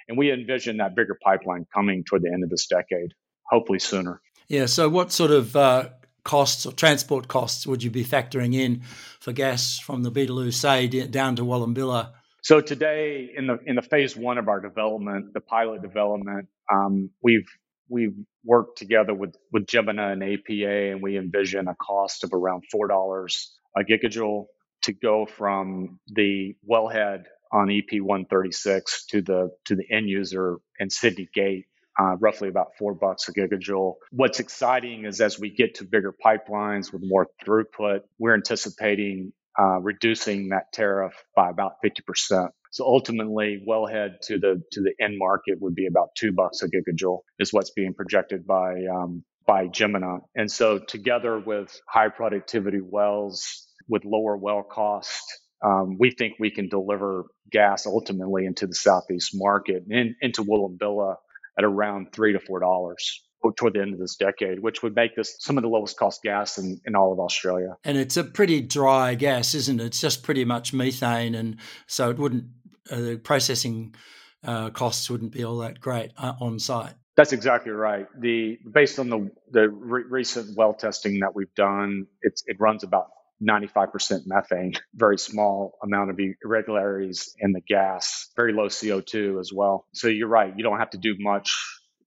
And 0.08 0.18
we 0.18 0.32
envision 0.32 0.78
that 0.78 0.96
bigger 0.96 1.18
pipeline 1.24 1.66
coming 1.74 2.04
toward 2.04 2.22
the 2.22 2.32
end 2.32 2.44
of 2.44 2.50
this 2.50 2.68
decade, 2.68 3.12
hopefully 3.50 3.80
sooner. 3.80 4.22
Yeah. 4.48 4.68
So, 4.68 4.88
what 4.88 5.12
sort 5.12 5.32
of 5.32 5.56
uh, 5.56 5.90
costs 6.26 6.66
or 6.66 6.74
transport 6.74 7.30
costs 7.30 7.66
would 7.66 7.82
you 7.82 7.90
be 7.90 8.04
factoring 8.04 8.54
in 8.54 8.82
for 9.22 9.32
gas 9.32 9.80
from 9.80 10.04
the 10.04 10.12
Beetaloo, 10.12 10.54
say, 10.54 10.88
down 10.88 11.38
to 11.38 11.44
Wallumbilla? 11.44 12.12
So 12.42 12.60
today, 12.60 13.32
in 13.36 13.48
the 13.48 13.58
in 13.66 13.76
the 13.76 13.82
phase 13.82 14.16
one 14.16 14.38
of 14.38 14.50
our 14.50 14.60
development, 14.60 15.34
the 15.34 15.42
pilot 15.42 15.82
development, 15.82 16.48
um, 16.72 17.10
we've 17.24 17.48
we've 17.90 18.16
worked 18.44 18.78
together 18.78 19.14
with 19.14 19.36
with 19.52 19.66
Jemena 19.66 20.12
and 20.12 20.22
APA, 20.22 20.92
and 20.92 21.02
we 21.02 21.18
envision 21.18 21.68
a 21.68 21.76
cost 21.76 22.24
of 22.24 22.34
around 22.34 22.66
four 22.72 22.88
dollars 22.88 23.58
a 23.76 23.84
gigajoule 23.84 24.46
to 24.84 24.94
go 24.94 25.26
from 25.26 26.00
the 26.08 26.56
wellhead 26.70 27.24
on 27.52 27.72
EP 27.72 28.00
136 28.00 29.06
to 29.08 29.22
the 29.22 29.50
to 29.66 29.76
the 29.76 29.86
end 29.90 30.08
user 30.10 30.58
in 30.80 30.90
Sydney 30.90 31.28
Gate, 31.34 31.66
uh, 32.00 32.16
roughly 32.20 32.50
about 32.50 32.76
four 32.78 32.94
bucks 32.94 33.30
a 33.30 33.34
gigajoule. 33.34 33.96
What's 34.12 34.40
exciting 34.40 35.06
is 35.06 35.22
as 35.22 35.40
we 35.40 35.50
get 35.50 35.76
to 35.76 35.86
bigger 35.86 36.14
pipelines 36.14 36.92
with 36.92 37.02
more 37.06 37.28
throughput, 37.46 38.02
we're 38.20 38.36
anticipating 38.36 39.34
uh, 39.58 39.80
reducing 39.80 40.50
that 40.50 40.72
tariff 40.74 41.14
by 41.36 41.50
about 41.50 41.74
50%. 41.84 42.50
So 42.72 42.84
ultimately, 42.86 43.64
wellhead 43.68 44.20
to 44.24 44.38
the 44.38 44.62
to 44.74 44.82
the 44.82 44.94
end 45.02 45.18
market 45.18 45.62
would 45.62 45.76
be 45.76 45.88
about 45.88 46.10
two 46.18 46.34
bucks 46.34 46.62
a 46.62 46.68
gigajoule, 46.68 47.20
is 47.40 47.54
what's 47.54 47.72
being 47.72 47.94
projected 47.94 48.46
by 48.46 48.74
um, 48.94 49.24
by 49.48 49.68
Jemena. 49.68 50.20
And 50.36 50.52
so, 50.52 50.80
together 50.80 51.40
with 51.40 51.80
high 51.88 52.10
productivity 52.10 52.82
wells 52.82 53.66
with 53.88 54.04
lower 54.04 54.36
well 54.36 54.64
cost, 54.64 55.24
um, 55.64 55.98
we 55.98 56.12
think 56.12 56.34
we 56.38 56.52
can 56.52 56.68
deliver 56.68 57.26
gas 57.50 57.86
ultimately 57.86 58.46
into 58.46 58.68
the 58.68 58.76
southeast 58.76 59.32
market 59.34 59.84
and 59.90 60.16
into 60.20 60.44
Wallumbilla 60.44 61.16
at 61.58 61.64
around 61.64 62.12
three 62.12 62.34
to 62.34 62.40
four 62.40 62.60
dollars 62.60 63.24
toward 63.58 63.74
the 63.74 63.82
end 63.82 63.94
of 63.94 64.00
this 64.00 64.16
decade, 64.16 64.60
which 64.60 64.82
would 64.82 64.96
make 64.96 65.16
this 65.16 65.36
some 65.40 65.58
of 65.58 65.62
the 65.62 65.70
lowest 65.70 65.98
cost 65.98 66.24
gas 66.24 66.58
in, 66.58 66.82
in 66.86 66.96
all 66.96 67.14
of 67.14 67.20
Australia. 67.20 67.76
And 67.84 67.98
it's 67.98 68.18
a 68.18 68.24
pretty 68.24 68.62
dry 68.62 69.14
gas, 69.16 69.54
isn't 69.54 69.80
it? 69.80 69.86
It's 69.86 70.02
just 70.02 70.24
pretty 70.24 70.46
much 70.46 70.74
methane, 70.74 71.36
and 71.36 71.58
so 71.88 72.10
it 72.10 72.18
wouldn't 72.18 72.46
uh, 72.90 72.98
the 72.98 73.18
processing 73.18 73.96
uh, 74.44 74.70
costs 74.70 75.10
wouldn't 75.10 75.32
be 75.32 75.44
all 75.44 75.58
that 75.58 75.80
great 75.80 76.12
uh, 76.18 76.34
on 76.40 76.60
site. 76.60 76.94
That's 77.18 77.34
exactly 77.34 77.72
right. 77.72 78.08
The 78.20 78.58
based 78.72 79.00
on 79.00 79.10
the 79.10 79.32
the 79.52 79.70
re- 79.70 80.04
recent 80.10 80.58
well 80.58 80.74
testing 80.74 81.20
that 81.20 81.34
we've 81.34 81.54
done, 81.56 82.08
it's 82.22 82.44
it 82.46 82.58
runs 82.60 82.84
about 82.84 83.08
95% 83.42 84.22
methane, 84.26 84.74
very 84.94 85.18
small 85.18 85.78
amount 85.84 86.10
of 86.10 86.20
irregularities 86.44 87.34
in 87.40 87.52
the 87.52 87.62
gas, 87.62 88.30
very 88.36 88.54
low 88.54 88.68
CO2 88.68 89.40
as 89.40 89.52
well. 89.54 89.86
So 89.94 90.08
you're 90.08 90.28
right, 90.28 90.54
you 90.56 90.64
don't 90.64 90.80
have 90.80 90.92
to 90.92 90.98
do 90.98 91.16
much 91.20 91.56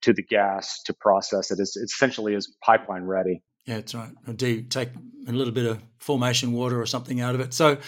to 0.03 0.13
the 0.13 0.23
gas 0.23 0.83
to 0.87 0.95
process 0.95 1.51
it. 1.51 1.59
It's, 1.61 1.77
it 1.77 1.85
essentially 1.85 2.35
is 2.35 2.55
pipeline 2.63 3.03
ready. 3.03 3.43
Yeah, 3.67 3.77
that's 3.77 3.95
right. 3.95 4.11
Do 4.37 4.63
take 4.63 4.91
a 5.27 5.33
little 5.33 5.53
bit 5.53 5.67
of 5.67 5.83
formation 5.99 6.53
water 6.53 6.81
or 6.81 6.87
something 6.87 7.21
out 7.21 7.35
of 7.35 7.41
it. 7.41 7.53
So 7.53 7.79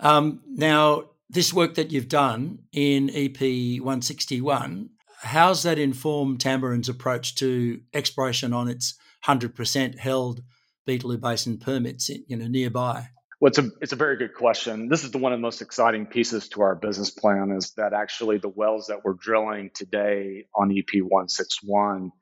um, 0.00 0.42
now 0.46 1.04
this 1.30 1.54
work 1.54 1.76
that 1.76 1.90
you've 1.90 2.08
done 2.08 2.58
in 2.72 3.08
EP 3.10 3.40
161, 3.40 4.90
how's 5.22 5.62
that 5.62 5.78
informed 5.78 6.40
Tamboran's 6.40 6.90
approach 6.90 7.36
to 7.36 7.80
exploration 7.94 8.52
on 8.52 8.68
its 8.68 8.94
100% 9.24 9.98
held 9.98 10.42
Beetaloo 10.86 11.20
Basin 11.20 11.58
permits 11.58 12.08
you 12.08 12.36
know, 12.36 12.48
nearby? 12.48 13.08
Well, 13.40 13.48
it's 13.48 13.58
a, 13.58 13.70
it's 13.80 13.92
a 13.92 13.96
very 13.96 14.16
good 14.16 14.34
question. 14.34 14.88
This 14.88 15.02
is 15.02 15.10
the 15.10 15.18
one 15.18 15.32
of 15.32 15.38
the 15.38 15.42
most 15.42 15.62
exciting 15.62 16.06
pieces 16.06 16.48
to 16.50 16.62
our 16.62 16.76
business 16.76 17.10
plan 17.10 17.50
is 17.56 17.72
that 17.76 17.92
actually 17.92 18.38
the 18.38 18.48
wells 18.48 18.86
that 18.86 19.04
we're 19.04 19.14
drilling 19.14 19.70
today 19.74 20.46
on 20.54 20.70
EP 20.70 21.02
161 21.02 22.12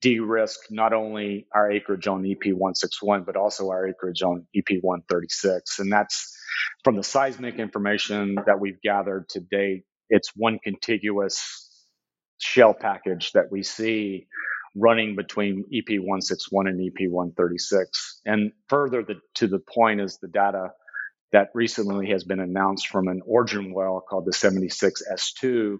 de-risk 0.00 0.58
not 0.70 0.92
only 0.92 1.46
our 1.54 1.70
acreage 1.70 2.06
on 2.06 2.24
EP 2.24 2.52
161, 2.52 3.24
but 3.24 3.36
also 3.36 3.68
our 3.68 3.86
acreage 3.86 4.22
on 4.22 4.46
EP 4.56 4.78
136. 4.80 5.78
And 5.78 5.92
that's 5.92 6.34
from 6.84 6.96
the 6.96 7.02
seismic 7.02 7.56
information 7.56 8.36
that 8.46 8.58
we've 8.58 8.80
gathered 8.82 9.28
to 9.30 9.40
date. 9.40 9.82
It's 10.08 10.30
one 10.34 10.58
contiguous 10.62 11.68
shale 12.38 12.74
package 12.74 13.32
that 13.32 13.50
we 13.50 13.62
see 13.62 14.26
running 14.74 15.16
between 15.16 15.64
EP 15.72 15.98
161 15.98 16.68
and 16.68 16.80
EP 16.80 17.08
136. 17.08 18.20
And 18.26 18.52
further 18.68 19.02
the, 19.02 19.16
to 19.36 19.46
the 19.46 19.58
point 19.58 20.00
is 20.00 20.18
the 20.18 20.28
data 20.28 20.70
that 21.32 21.48
recently 21.54 22.10
has 22.10 22.24
been 22.24 22.40
announced 22.40 22.88
from 22.88 23.08
an 23.08 23.20
origin 23.26 23.72
well 23.74 24.02
called 24.08 24.26
the 24.26 24.32
76S2 24.32 25.76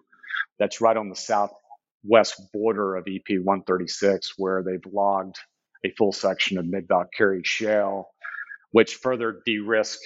that's 0.59 0.81
right 0.81 0.97
on 0.97 1.09
the 1.09 1.17
southwest 1.17 2.41
border 2.53 2.97
of 2.97 3.07
EP 3.09 3.39
136, 3.39 4.35
where 4.37 4.63
they've 4.63 4.93
logged 4.93 5.37
a 5.85 5.91
full 5.97 6.13
section 6.13 6.59
of 6.59 6.67
mid 6.67 6.89
Velkerri 6.89 7.45
shale, 7.45 8.09
which 8.73 8.97
further 8.97 9.41
de 9.45 9.59
risk 9.59 9.99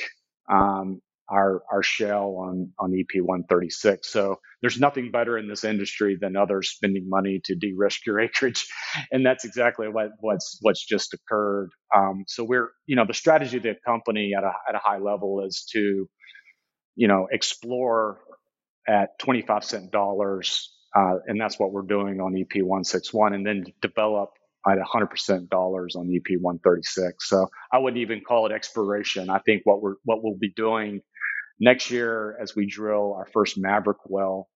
um, 0.50 1.00
our 1.30 1.62
our 1.72 1.82
shale 1.82 2.36
on 2.40 2.72
on 2.78 2.94
EP 2.98 3.20
136. 3.22 4.10
So 4.10 4.40
there's 4.60 4.80
nothing 4.80 5.10
better 5.10 5.38
in 5.38 5.48
this 5.48 5.64
industry 5.64 6.18
than 6.20 6.36
others 6.36 6.70
spending 6.70 7.08
money 7.08 7.40
to 7.44 7.54
de-risk 7.54 8.06
your 8.06 8.20
acreage, 8.22 8.66
and 9.12 9.24
that's 9.26 9.44
exactly 9.44 9.88
what 9.88 10.10
what's 10.20 10.58
what's 10.62 10.84
just 10.84 11.14
occurred. 11.14 11.70
Um, 11.94 12.24
so 12.28 12.44
we're 12.44 12.70
you 12.86 12.96
know 12.96 13.04
the 13.06 13.14
strategy 13.14 13.58
of 13.58 13.64
the 13.64 13.76
company 13.86 14.32
at 14.36 14.44
a 14.44 14.52
at 14.68 14.74
a 14.74 14.80
high 14.80 14.98
level 14.98 15.44
is 15.46 15.66
to 15.72 16.08
you 16.96 17.08
know 17.08 17.28
explore 17.32 18.20
at 18.88 19.18
25 19.20 19.64
cent 19.64 19.92
dollars, 19.92 20.72
uh, 20.96 21.16
and 21.26 21.40
that's 21.40 21.58
what 21.60 21.72
we're 21.72 21.82
doing 21.82 22.20
on 22.20 22.36
EP 22.38 22.62
161, 22.62 23.34
and 23.34 23.46
then 23.46 23.64
develop 23.82 24.30
at 24.68 24.78
100% 24.78 25.50
dollars 25.50 25.96
on 25.96 26.10
EP 26.14 26.38
136. 26.40 27.28
So 27.28 27.48
I 27.72 27.78
wouldn't 27.78 28.00
even 28.02 28.22
call 28.26 28.46
it 28.46 28.52
exploration. 28.52 29.30
I 29.30 29.40
think 29.40 29.62
what 29.64 29.82
we're 29.82 29.96
what 30.04 30.24
we'll 30.24 30.38
be 30.40 30.52
doing 30.56 31.02
next 31.58 31.90
year 31.90 32.36
as 32.40 32.54
we 32.54 32.66
drill 32.66 33.14
our 33.14 33.26
first 33.32 33.58
Maverick 33.58 33.98
well 34.06 34.48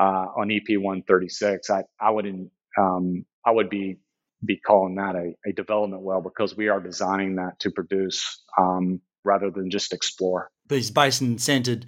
uh, 0.00 0.26
on 0.36 0.50
EP 0.50 0.62
136, 0.68 1.70
I 1.70 1.84
I 2.00 2.10
wouldn't 2.10 2.50
um, 2.78 3.24
I 3.44 3.50
would 3.50 3.70
be 3.70 3.98
be 4.44 4.56
calling 4.56 4.94
that 4.94 5.14
a, 5.16 5.34
a 5.46 5.52
development 5.52 6.02
well 6.02 6.22
because 6.22 6.56
we 6.56 6.68
are 6.68 6.80
designing 6.80 7.36
that 7.36 7.58
to 7.60 7.70
produce 7.70 8.42
um, 8.58 9.00
rather 9.24 9.50
than 9.50 9.70
just 9.70 9.92
explore. 9.92 10.50
These 10.68 10.90
basin 10.90 11.36
centered 11.38 11.86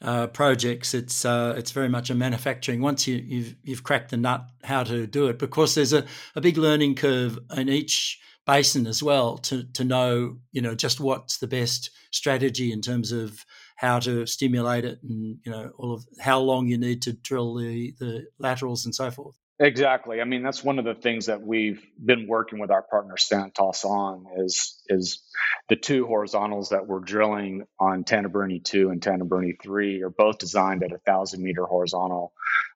uh, 0.00 0.28
projects, 0.28 0.94
it's 0.94 1.24
uh, 1.24 1.54
it's 1.56 1.72
very 1.72 1.88
much 1.88 2.10
a 2.10 2.14
manufacturing. 2.14 2.80
Once 2.80 3.06
you, 3.06 3.16
you've 3.16 3.56
you've 3.62 3.82
cracked 3.82 4.10
the 4.10 4.16
nut 4.16 4.48
how 4.62 4.84
to 4.84 5.06
do 5.06 5.26
it, 5.26 5.38
because 5.38 5.74
there's 5.74 5.92
a, 5.92 6.04
a 6.36 6.40
big 6.40 6.56
learning 6.56 6.94
curve 6.94 7.38
in 7.56 7.68
each 7.68 8.20
basin 8.46 8.86
as 8.86 9.02
well 9.02 9.36
to 9.36 9.64
to 9.74 9.84
know 9.84 10.38
you 10.52 10.62
know 10.62 10.74
just 10.74 11.00
what's 11.00 11.36
the 11.36 11.46
best 11.46 11.90
strategy 12.12 12.72
in 12.72 12.80
terms 12.80 13.12
of 13.12 13.44
how 13.78 14.00
to 14.00 14.26
stimulate 14.26 14.84
it 14.84 14.98
and 15.04 15.38
you 15.44 15.52
know 15.52 15.70
all 15.78 15.94
of 15.94 16.04
how 16.18 16.40
long 16.40 16.66
you 16.66 16.76
need 16.76 17.00
to 17.00 17.12
drill 17.12 17.54
the 17.54 17.94
the 18.00 18.26
laterals 18.38 18.84
and 18.84 18.94
so 18.94 19.10
forth. 19.10 19.36
Exactly. 19.60 20.20
I 20.20 20.24
mean, 20.24 20.44
that's 20.44 20.62
one 20.62 20.78
of 20.78 20.84
the 20.84 20.94
things 20.94 21.26
that 21.26 21.42
we've 21.42 21.84
been 22.04 22.28
working 22.28 22.60
with 22.60 22.70
our 22.70 22.82
partner 22.82 23.16
Santos 23.16 23.84
on 23.84 24.26
is 24.36 24.80
is 24.88 25.22
the 25.68 25.76
two 25.76 26.06
horizontals 26.06 26.70
that 26.70 26.86
we're 26.86 27.00
drilling 27.00 27.66
on 27.78 28.04
Tanumbirini 28.04 28.62
two 28.62 28.90
and 28.90 29.00
Tanumbirini 29.00 29.54
three 29.62 30.02
are 30.02 30.10
both 30.10 30.38
designed 30.38 30.82
at 30.82 30.92
a 30.92 30.98
thousand 30.98 31.42
meter 31.42 31.64
horizontal 31.64 32.32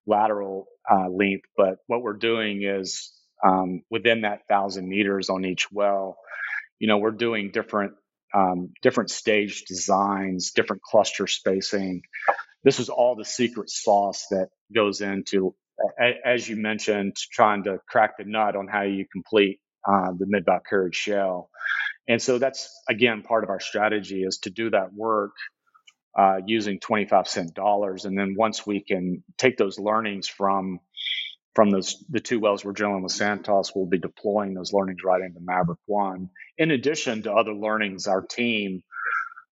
lateral 0.07 0.67
uh, 0.91 1.09
length. 1.09 1.47
But 1.57 1.79
what 1.89 2.03
we're 2.03 2.15
doing 2.15 2.63
is 2.63 3.13
um, 3.45 3.83
within 3.91 4.21
that 4.21 4.47
thousand 4.49 4.89
meters 4.89 5.31
on 5.31 5.45
each 5.45 5.71
well, 5.73 6.17
you 6.79 6.87
know, 6.87 6.99
we're 6.99 7.11
doing 7.11 7.51
different 7.53 7.95
um, 8.35 8.71
different 8.83 9.11
stage 9.11 9.65
designs, 9.65 10.53
different 10.53 10.83
cluster 10.83 11.27
spacing. 11.27 12.03
This 12.65 12.81
is 12.81 12.89
all 12.91 13.17
the 13.17 13.25
secret 13.25 13.71
sauce 13.71 14.27
that 14.31 14.49
goes 14.75 15.01
into 15.03 15.55
as 16.25 16.49
you 16.49 16.57
mentioned, 16.57 17.17
trying 17.33 17.65
to 17.65 17.79
crack 17.89 18.19
the 18.19 18.25
nut 18.25 18.57
on 18.57 18.69
how 18.69 18.83
you 18.83 19.07
complete 19.13 19.61
uh, 19.89 20.13
the 20.19 20.27
mid 20.29 20.45
Velkerri 20.47 20.95
shale. 20.95 21.51
And 22.09 22.23
so 22.23 22.39
that's 22.39 22.71
again 22.89 23.23
part 23.23 23.45
of 23.45 23.51
our 23.51 23.61
strategy 23.61 24.23
is 24.25 24.39
to 24.41 24.51
do 24.51 24.71
that 24.71 24.93
work 24.95 25.33
uh, 26.19 26.39
using 26.47 26.81
25 26.81 27.29
cent 27.29 27.55
dollars, 27.55 28.05
and 28.07 28.19
then 28.19 28.35
once 28.39 28.67
we 28.67 28.83
can 28.83 29.25
take 29.39 29.57
those 29.59 29.79
learnings 29.79 30.29
from 30.29 30.81
from 31.55 31.71
those 31.71 32.05
the 32.09 32.21
two 32.21 32.41
wells 32.41 32.65
we're 32.65 32.73
drilling 32.73 33.03
with 33.03 33.13
Santos, 33.13 33.73
we'll 33.75 33.87
be 33.87 33.99
deploying 33.99 34.55
those 34.55 34.73
learnings 34.73 35.01
right 35.05 35.21
into 35.21 35.41
Maverick 35.41 35.79
One. 35.87 36.31
In 36.59 36.71
addition 36.71 37.23
to 37.23 37.33
other 37.33 37.53
learnings, 37.55 38.07
our 38.07 38.23
team 38.23 38.83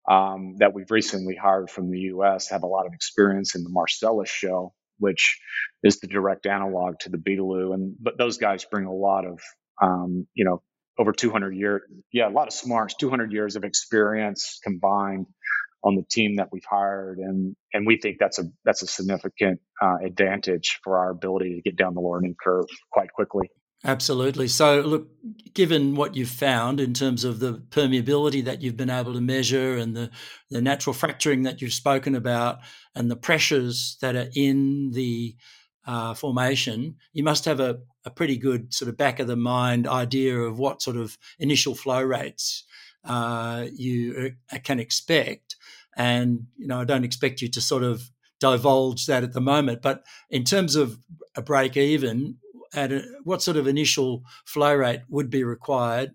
um, 0.09 0.55
that 0.59 0.73
we've 0.73 0.91
recently 0.91 1.35
hired 1.35 1.69
from 1.69 1.91
the 1.91 1.99
U.S. 1.99 2.49
have 2.49 2.63
a 2.63 2.67
lot 2.67 2.85
of 2.85 2.93
experience 2.93 3.55
in 3.55 3.63
the 3.63 3.69
Marcellus 3.69 4.29
shale, 4.29 4.73
which 4.99 5.39
is 5.83 5.99
the 5.99 6.07
direct 6.07 6.45
analog 6.45 6.99
to 6.99 7.09
the 7.09 7.17
Beetaloo. 7.17 7.73
And 7.73 7.95
but 7.99 8.17
those 8.17 8.37
guys 8.37 8.65
bring 8.65 8.85
a 8.85 8.93
lot 8.93 9.25
of 9.25 9.39
um, 9.81 10.27
you 10.33 10.45
know 10.45 10.61
over 10.99 11.11
200 11.13 11.55
years, 11.55 11.81
yeah, 12.11 12.27
a 12.27 12.31
lot 12.31 12.47
of 12.47 12.53
smarts, 12.53 12.95
200 12.95 13.31
years 13.31 13.55
of 13.55 13.63
experience 13.63 14.59
combined 14.63 15.27
on 15.83 15.95
the 15.95 16.03
team 16.09 16.37
that 16.37 16.49
we've 16.51 16.65
hired, 16.69 17.19
and 17.19 17.55
and 17.73 17.85
we 17.85 17.97
think 17.97 18.17
that's 18.19 18.39
a 18.39 18.45
that's 18.65 18.81
a 18.81 18.87
significant 18.87 19.59
uh, 19.81 19.97
advantage 20.03 20.79
for 20.83 20.97
our 20.97 21.09
ability 21.09 21.55
to 21.55 21.61
get 21.61 21.75
down 21.75 21.93
the 21.93 22.01
learning 22.01 22.35
curve 22.41 22.65
quite 22.91 23.11
quickly. 23.11 23.49
Absolutely. 23.85 24.47
So, 24.47 24.81
look, 24.81 25.07
given 25.53 25.95
what 25.95 26.15
you've 26.15 26.29
found 26.29 26.79
in 26.79 26.93
terms 26.93 27.23
of 27.23 27.39
the 27.39 27.53
permeability 27.69 28.43
that 28.45 28.61
you've 28.61 28.75
been 28.75 28.89
able 28.89 29.13
to 29.13 29.21
measure 29.21 29.77
and 29.77 29.95
the, 29.95 30.09
the 30.49 30.61
natural 30.61 30.93
fracturing 30.93 31.43
that 31.43 31.61
you've 31.61 31.73
spoken 31.73 32.15
about 32.15 32.59
and 32.95 33.09
the 33.09 33.15
pressures 33.15 33.97
that 34.01 34.15
are 34.15 34.29
in 34.35 34.91
the 34.93 35.35
uh, 35.85 36.15
formation, 36.15 36.95
you 37.13 37.23
must 37.23 37.45
have 37.45 37.59
a, 37.59 37.77
a 38.03 38.09
pretty 38.09 38.37
good 38.37 38.73
sort 38.73 38.89
of 38.89 38.97
back 38.97 39.19
of 39.19 39.27
the 39.27 39.35
mind 39.35 39.87
idea 39.87 40.37
of 40.37 40.57
what 40.57 40.81
sort 40.81 40.97
of 40.97 41.17
initial 41.39 41.75
flow 41.75 42.01
rates 42.01 42.63
uh, 43.07 43.65
you 43.73 44.33
uh, 44.51 44.57
can 44.63 44.79
expect. 44.79 45.55
And, 45.95 46.47
you 46.57 46.67
know, 46.67 46.81
I 46.81 46.85
don't 46.85 47.03
expect 47.03 47.41
you 47.41 47.47
to 47.49 47.61
sort 47.61 47.83
of 47.83 48.11
divulge 48.39 49.07
that 49.07 49.23
at 49.23 49.33
the 49.33 49.41
moment, 49.41 49.81
but 49.81 50.03
in 50.29 50.43
terms 50.43 50.75
of 50.75 50.99
a 51.35 51.41
break 51.41 51.75
even, 51.75 52.37
at 52.73 52.91
a, 52.91 53.03
what 53.23 53.41
sort 53.41 53.57
of 53.57 53.67
initial 53.67 54.23
flow 54.45 54.75
rate 54.75 55.01
would 55.09 55.29
be 55.29 55.43
required 55.43 56.13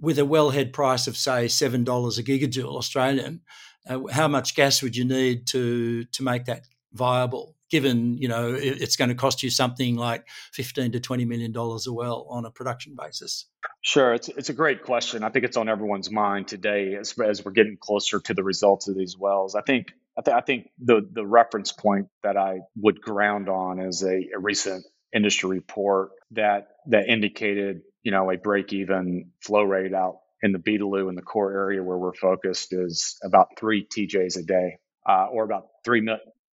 with 0.00 0.18
a 0.18 0.22
wellhead 0.22 0.72
price 0.72 1.06
of 1.06 1.16
say 1.16 1.48
seven 1.48 1.84
dollars 1.84 2.18
a 2.18 2.22
gigajoule 2.22 2.76
Australian? 2.76 3.40
Uh, 3.88 4.00
how 4.12 4.28
much 4.28 4.54
gas 4.54 4.82
would 4.82 4.96
you 4.96 5.04
need 5.04 5.46
to 5.48 6.04
to 6.04 6.22
make 6.22 6.44
that 6.44 6.66
viable? 6.92 7.56
Given 7.72 8.18
you 8.18 8.28
know 8.28 8.52
it, 8.52 8.82
it's 8.82 8.96
going 8.96 9.08
to 9.08 9.14
cost 9.14 9.42
you 9.42 9.48
something 9.48 9.96
like 9.96 10.28
fifteen 10.52 10.92
to 10.92 11.00
twenty 11.00 11.24
million 11.24 11.52
dollars 11.52 11.86
a 11.86 11.92
well 11.92 12.26
on 12.28 12.44
a 12.44 12.50
production 12.50 12.94
basis. 12.94 13.46
Sure, 13.80 14.12
it's 14.12 14.28
it's 14.28 14.50
a 14.50 14.52
great 14.52 14.82
question. 14.82 15.24
I 15.24 15.30
think 15.30 15.46
it's 15.46 15.56
on 15.56 15.70
everyone's 15.70 16.10
mind 16.10 16.48
today 16.48 16.96
as 16.96 17.18
as 17.18 17.42
we're 17.42 17.52
getting 17.52 17.78
closer 17.80 18.20
to 18.20 18.34
the 18.34 18.44
results 18.44 18.88
of 18.88 18.94
these 18.94 19.16
wells. 19.18 19.54
I 19.54 19.62
think 19.62 19.86
I, 20.18 20.20
th- 20.20 20.36
I 20.36 20.40
think 20.42 20.68
the 20.78 21.00
the 21.10 21.26
reference 21.26 21.72
point 21.72 22.08
that 22.22 22.36
I 22.36 22.60
would 22.76 23.00
ground 23.00 23.48
on 23.48 23.80
is 23.80 24.02
a, 24.02 24.28
a 24.36 24.38
recent 24.38 24.84
industry 25.14 25.48
report 25.48 26.10
that 26.32 26.68
that 26.88 27.08
indicated 27.08 27.80
you 28.02 28.12
know 28.12 28.30
a 28.30 28.36
break 28.36 28.74
even 28.74 29.30
flow 29.40 29.62
rate 29.62 29.94
out 29.94 30.18
in 30.42 30.52
the 30.52 30.58
Beetaloo 30.58 31.08
in 31.08 31.14
the 31.14 31.22
core 31.22 31.52
area 31.52 31.82
where 31.82 31.96
we're 31.96 32.14
focused 32.14 32.72
is 32.72 33.18
about 33.24 33.48
three 33.58 33.86
TJs 33.86 34.38
a 34.38 34.42
day, 34.42 34.78
uh, 35.08 35.26
or 35.30 35.44
about 35.44 35.68
three 35.84 36.00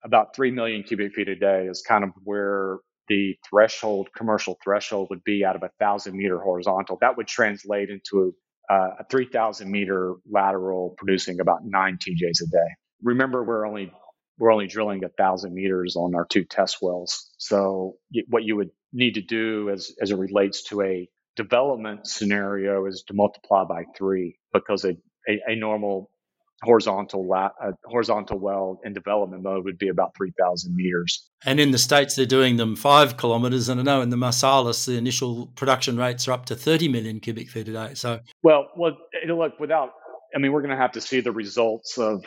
about 0.04 0.34
three 0.36 0.50
million 0.50 0.82
cubic 0.84 1.14
feet 1.14 1.28
a 1.28 1.36
day 1.36 1.66
is 1.66 1.82
kind 1.86 2.04
of 2.04 2.10
where 2.24 2.78
the 3.08 3.36
threshold 3.48 4.08
commercial 4.16 4.58
threshold 4.64 5.08
would 5.10 5.24
be 5.24 5.44
out 5.44 5.56
of 5.56 5.62
a 5.62 5.70
thousand 5.80 6.16
meter 6.16 6.40
horizontal. 6.40 6.98
That 7.00 7.16
would 7.16 7.28
translate 7.28 7.90
into 7.90 8.34
uh, 8.70 8.90
a 9.00 9.04
3,000 9.10 9.70
meter 9.70 10.14
lateral 10.30 10.94
producing 10.98 11.40
about 11.40 11.60
nine 11.64 11.98
TJs 11.98 12.42
a 12.42 12.46
day. 12.50 12.68
Remember, 13.02 13.44
we're 13.44 13.66
only 13.66 13.92
we're 14.38 14.52
only 14.52 14.68
drilling 14.68 15.04
a 15.04 15.08
thousand 15.10 15.54
meters 15.54 15.96
on 15.96 16.14
our 16.14 16.26
two 16.26 16.44
test 16.44 16.78
wells. 16.82 17.30
So 17.38 17.96
what 18.28 18.44
you 18.44 18.56
would 18.56 18.70
need 18.92 19.14
to 19.14 19.22
do 19.22 19.70
as, 19.70 19.92
as 20.00 20.10
it 20.12 20.18
relates 20.18 20.64
to 20.64 20.82
a 20.82 21.08
development 21.36 22.06
scenario 22.06 22.86
is 22.86 23.04
to 23.08 23.14
multiply 23.14 23.64
by 23.64 23.84
three 23.96 24.38
because 24.52 24.84
a, 24.84 24.96
a, 25.28 25.40
a 25.48 25.56
normal 25.56 26.10
horizontal 26.62 27.26
la- 27.26 27.50
a 27.62 27.72
horizontal 27.84 28.38
well 28.38 28.80
in 28.84 28.92
development 28.92 29.42
mode 29.42 29.64
would 29.64 29.78
be 29.78 29.88
about 29.88 30.10
3000 30.16 30.74
meters 30.74 31.28
and 31.44 31.60
in 31.60 31.70
the 31.70 31.78
states 31.78 32.16
they're 32.16 32.26
doing 32.26 32.56
them 32.56 32.74
five 32.74 33.16
kilometers 33.16 33.68
and 33.68 33.80
i 33.80 33.82
know 33.82 34.00
in 34.00 34.10
the 34.10 34.16
marcellus 34.16 34.84
the 34.86 34.96
initial 34.96 35.46
production 35.54 35.96
rates 35.96 36.26
are 36.26 36.32
up 36.32 36.46
to 36.46 36.56
30 36.56 36.88
million 36.88 37.20
cubic 37.20 37.48
feet 37.48 37.68
a 37.68 37.72
day 37.72 37.94
so 37.94 38.18
well 38.42 38.68
well 38.76 38.96
look 39.28 39.58
without 39.60 39.90
i 40.34 40.38
mean 40.38 40.52
we're 40.52 40.62
going 40.62 40.74
to 40.74 40.76
have 40.76 40.92
to 40.92 41.00
see 41.00 41.20
the 41.20 41.32
results 41.32 41.96
of 41.96 42.24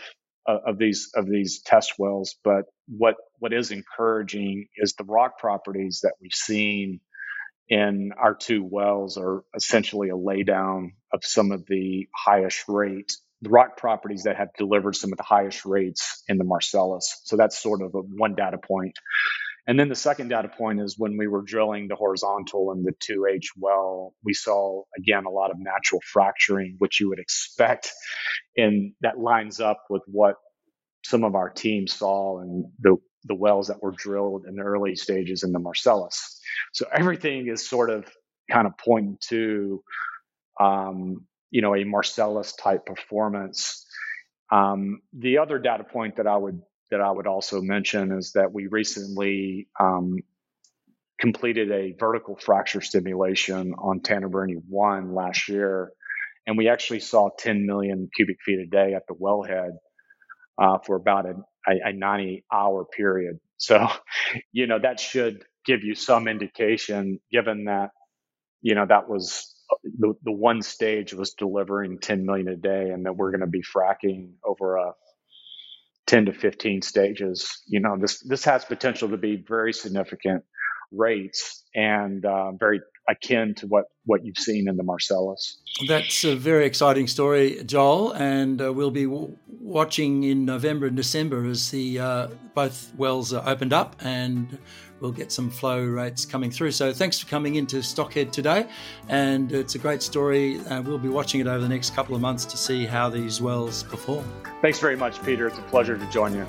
uh, 0.47 0.57
of 0.65 0.77
these 0.77 1.11
of 1.15 1.27
these 1.27 1.61
test 1.61 1.93
wells. 1.97 2.35
But 2.43 2.65
what 2.87 3.15
what 3.39 3.53
is 3.53 3.71
encouraging 3.71 4.67
is 4.77 4.93
the 4.93 5.03
rock 5.03 5.37
properties 5.39 6.01
that 6.03 6.13
we've 6.21 6.31
seen 6.33 6.99
in 7.69 8.11
our 8.19 8.35
two 8.35 8.63
wells 8.63 9.17
are 9.17 9.43
essentially 9.55 10.09
a 10.09 10.15
laydown 10.15 10.89
of 11.13 11.23
some 11.23 11.51
of 11.51 11.65
the 11.67 12.07
highest 12.15 12.63
rate 12.67 13.11
the 13.41 13.49
rock 13.49 13.77
properties 13.77 14.23
that 14.23 14.38
have 14.38 14.49
delivered 14.58 14.95
some 14.95 15.12
of 15.12 15.17
the 15.17 15.23
highest 15.23 15.65
rates 15.65 16.23
in 16.27 16.38
the 16.38 16.43
Marcellus. 16.43 17.21
So 17.23 17.38
that's 17.38 17.62
sort 17.62 17.82
of 17.82 17.95
a 17.95 17.99
one 17.99 18.36
data 18.36 18.58
point. 18.58 18.93
And 19.67 19.80
then 19.80 19.89
the 19.89 19.95
second 19.95 20.30
data 20.30 20.49
point 20.49 20.82
is 20.82 20.97
when 20.97 21.17
we 21.17 21.27
were 21.27 21.43
drilling 21.43 21.88
the 21.88 21.95
horizontal 21.95 22.71
and 22.71 22.86
the 22.86 22.93
2H 22.93 23.45
well, 23.58 24.13
we 24.23 24.34
saw 24.34 24.84
again 24.97 25.25
a 25.25 25.30
lot 25.30 25.51
of 25.51 25.58
natural 25.60 26.01
fracturing, 26.12 26.75
which 26.80 26.99
you 26.99 27.10
would 27.10 27.19
expect. 27.19 27.91
And 28.58 28.93
that 29.01 29.19
lines 29.19 29.60
up 29.60 29.84
with 29.89 30.01
what 30.08 30.36
some 31.06 31.23
of 31.23 31.36
our 31.36 31.49
team 31.49 31.88
saw 31.88 32.39
and 32.41 32.65
the, 32.80 32.97
the 33.25 33.36
wells 33.36 33.67
that 33.67 33.82
were 33.82 33.93
drilled 33.95 34.45
in 34.47 34.56
the 34.56 34.63
early 34.63 34.95
stages 34.95 35.43
in 35.43 35.51
the 35.51 35.60
Marcellus. 35.60 36.39
So 36.73 36.86
everything 36.91 37.47
is 37.47 37.67
sort 37.67 37.89
of 37.89 38.06
kind 38.51 38.67
of 38.67 38.73
pointing 38.77 39.17
to, 39.30 39.84
um, 40.60 41.25
you 41.51 41.61
know, 41.61 41.75
a 41.75 41.85
Marcellus 41.85 42.53
type 42.55 42.85
performance. 42.87 43.85
Um, 44.51 45.01
the 45.13 45.39
other 45.39 45.59
data 45.59 45.83
point 45.85 46.17
that 46.17 46.27
I 46.27 46.37
would 46.37 46.61
that 46.91 47.01
I 47.01 47.11
would 47.11 47.27
also 47.27 47.61
mention 47.61 48.11
is 48.17 48.33
that 48.33 48.53
we 48.53 48.67
recently 48.67 49.67
um, 49.79 50.17
completed 51.19 51.71
a 51.71 51.93
vertical 51.99 52.37
fracture 52.37 52.81
stimulation 52.81 53.73
on 53.77 54.01
Tanumbirini 54.01 54.61
1 54.69 55.13
last 55.15 55.49
year, 55.49 55.91
and 56.47 56.57
we 56.57 56.69
actually 56.69 57.01
saw 57.01 57.29
10 57.39 57.65
million 57.65 58.09
cubic 58.15 58.37
feet 58.45 58.59
a 58.59 58.67
day 58.67 58.93
at 58.95 59.03
the 59.07 59.15
wellhead 59.15 59.71
uh, 60.61 60.77
for 60.85 60.95
about 60.95 61.25
a, 61.25 61.33
a 61.67 61.93
90 61.93 62.45
hour 62.53 62.85
period. 62.85 63.39
So, 63.57 63.87
you 64.51 64.67
know, 64.67 64.79
that 64.79 64.99
should 64.99 65.43
give 65.65 65.83
you 65.83 65.95
some 65.95 66.27
indication, 66.27 67.19
given 67.31 67.65
that, 67.65 67.91
you 68.61 68.75
know, 68.75 68.85
that 68.87 69.09
was 69.09 69.50
the, 69.84 70.13
the 70.23 70.31
one 70.31 70.62
stage 70.62 71.13
was 71.13 71.34
delivering 71.34 71.99
10 71.99 72.25
million 72.25 72.47
a 72.47 72.55
day 72.55 72.89
and 72.89 73.05
that 73.05 73.15
we're 73.15 73.31
going 73.31 73.41
to 73.41 73.47
be 73.47 73.63
fracking 73.63 74.31
over 74.43 74.77
a 74.77 74.93
10 76.07 76.25
to 76.25 76.34
15 76.34 76.81
stages. 76.81 77.62
You 77.67 77.79
know, 77.79 77.97
this 77.99 78.21
this 78.27 78.43
has 78.45 78.65
potential 78.65 79.10
to 79.10 79.17
be 79.17 79.43
very 79.47 79.73
significant 79.73 80.43
rates 80.91 81.63
and 81.73 82.25
uh, 82.25 82.51
very 82.51 82.81
akin 83.10 83.55
to 83.55 83.67
what 83.67 83.86
what 84.05 84.25
you've 84.25 84.38
seen 84.38 84.67
in 84.67 84.77
the 84.77 84.84
Marcellus. 84.84 85.62
That's 85.88 86.23
a 86.23 86.36
very 86.36 86.65
exciting 86.65 87.07
story, 87.07 87.63
Joel, 87.63 88.12
and 88.13 88.62
uh, 88.62 88.73
we'll 88.73 88.91
be 88.91 89.05
w- 89.05 89.38
watching 89.47 90.23
in 90.23 90.45
November 90.45 90.88
and 90.88 90.97
December 90.97 91.45
as 91.47 91.71
the 91.71 91.99
uh, 91.99 92.27
both 92.53 92.93
wells 92.97 93.34
are 93.34 93.47
opened 93.47 93.73
up 93.73 93.95
and 94.01 94.57
we'll 95.01 95.11
get 95.11 95.31
some 95.31 95.49
flow 95.49 95.83
rates 95.83 96.25
coming 96.25 96.49
through. 96.49 96.71
So 96.71 96.93
thanks 96.93 97.19
for 97.19 97.27
coming 97.27 97.55
into 97.55 97.77
Stockhead 97.77 98.31
today, 98.31 98.67
and 99.09 99.51
it's 99.51 99.75
a 99.75 99.79
great 99.79 100.01
story. 100.01 100.59
Uh, 100.59 100.81
we'll 100.81 100.97
be 100.97 101.09
watching 101.09 101.41
it 101.41 101.47
over 101.47 101.59
the 101.59 101.69
next 101.69 101.93
couple 101.95 102.15
of 102.15 102.21
months 102.21 102.45
to 102.45 102.57
see 102.57 102.85
how 102.85 103.09
these 103.09 103.41
wells 103.41 103.83
perform. 103.83 104.25
Thanks 104.61 104.79
very 104.79 104.95
much, 104.95 105.21
Peter. 105.23 105.47
It's 105.47 105.57
a 105.57 105.63
pleasure 105.63 105.97
to 105.97 106.05
join 106.11 106.33
you. 106.33 106.45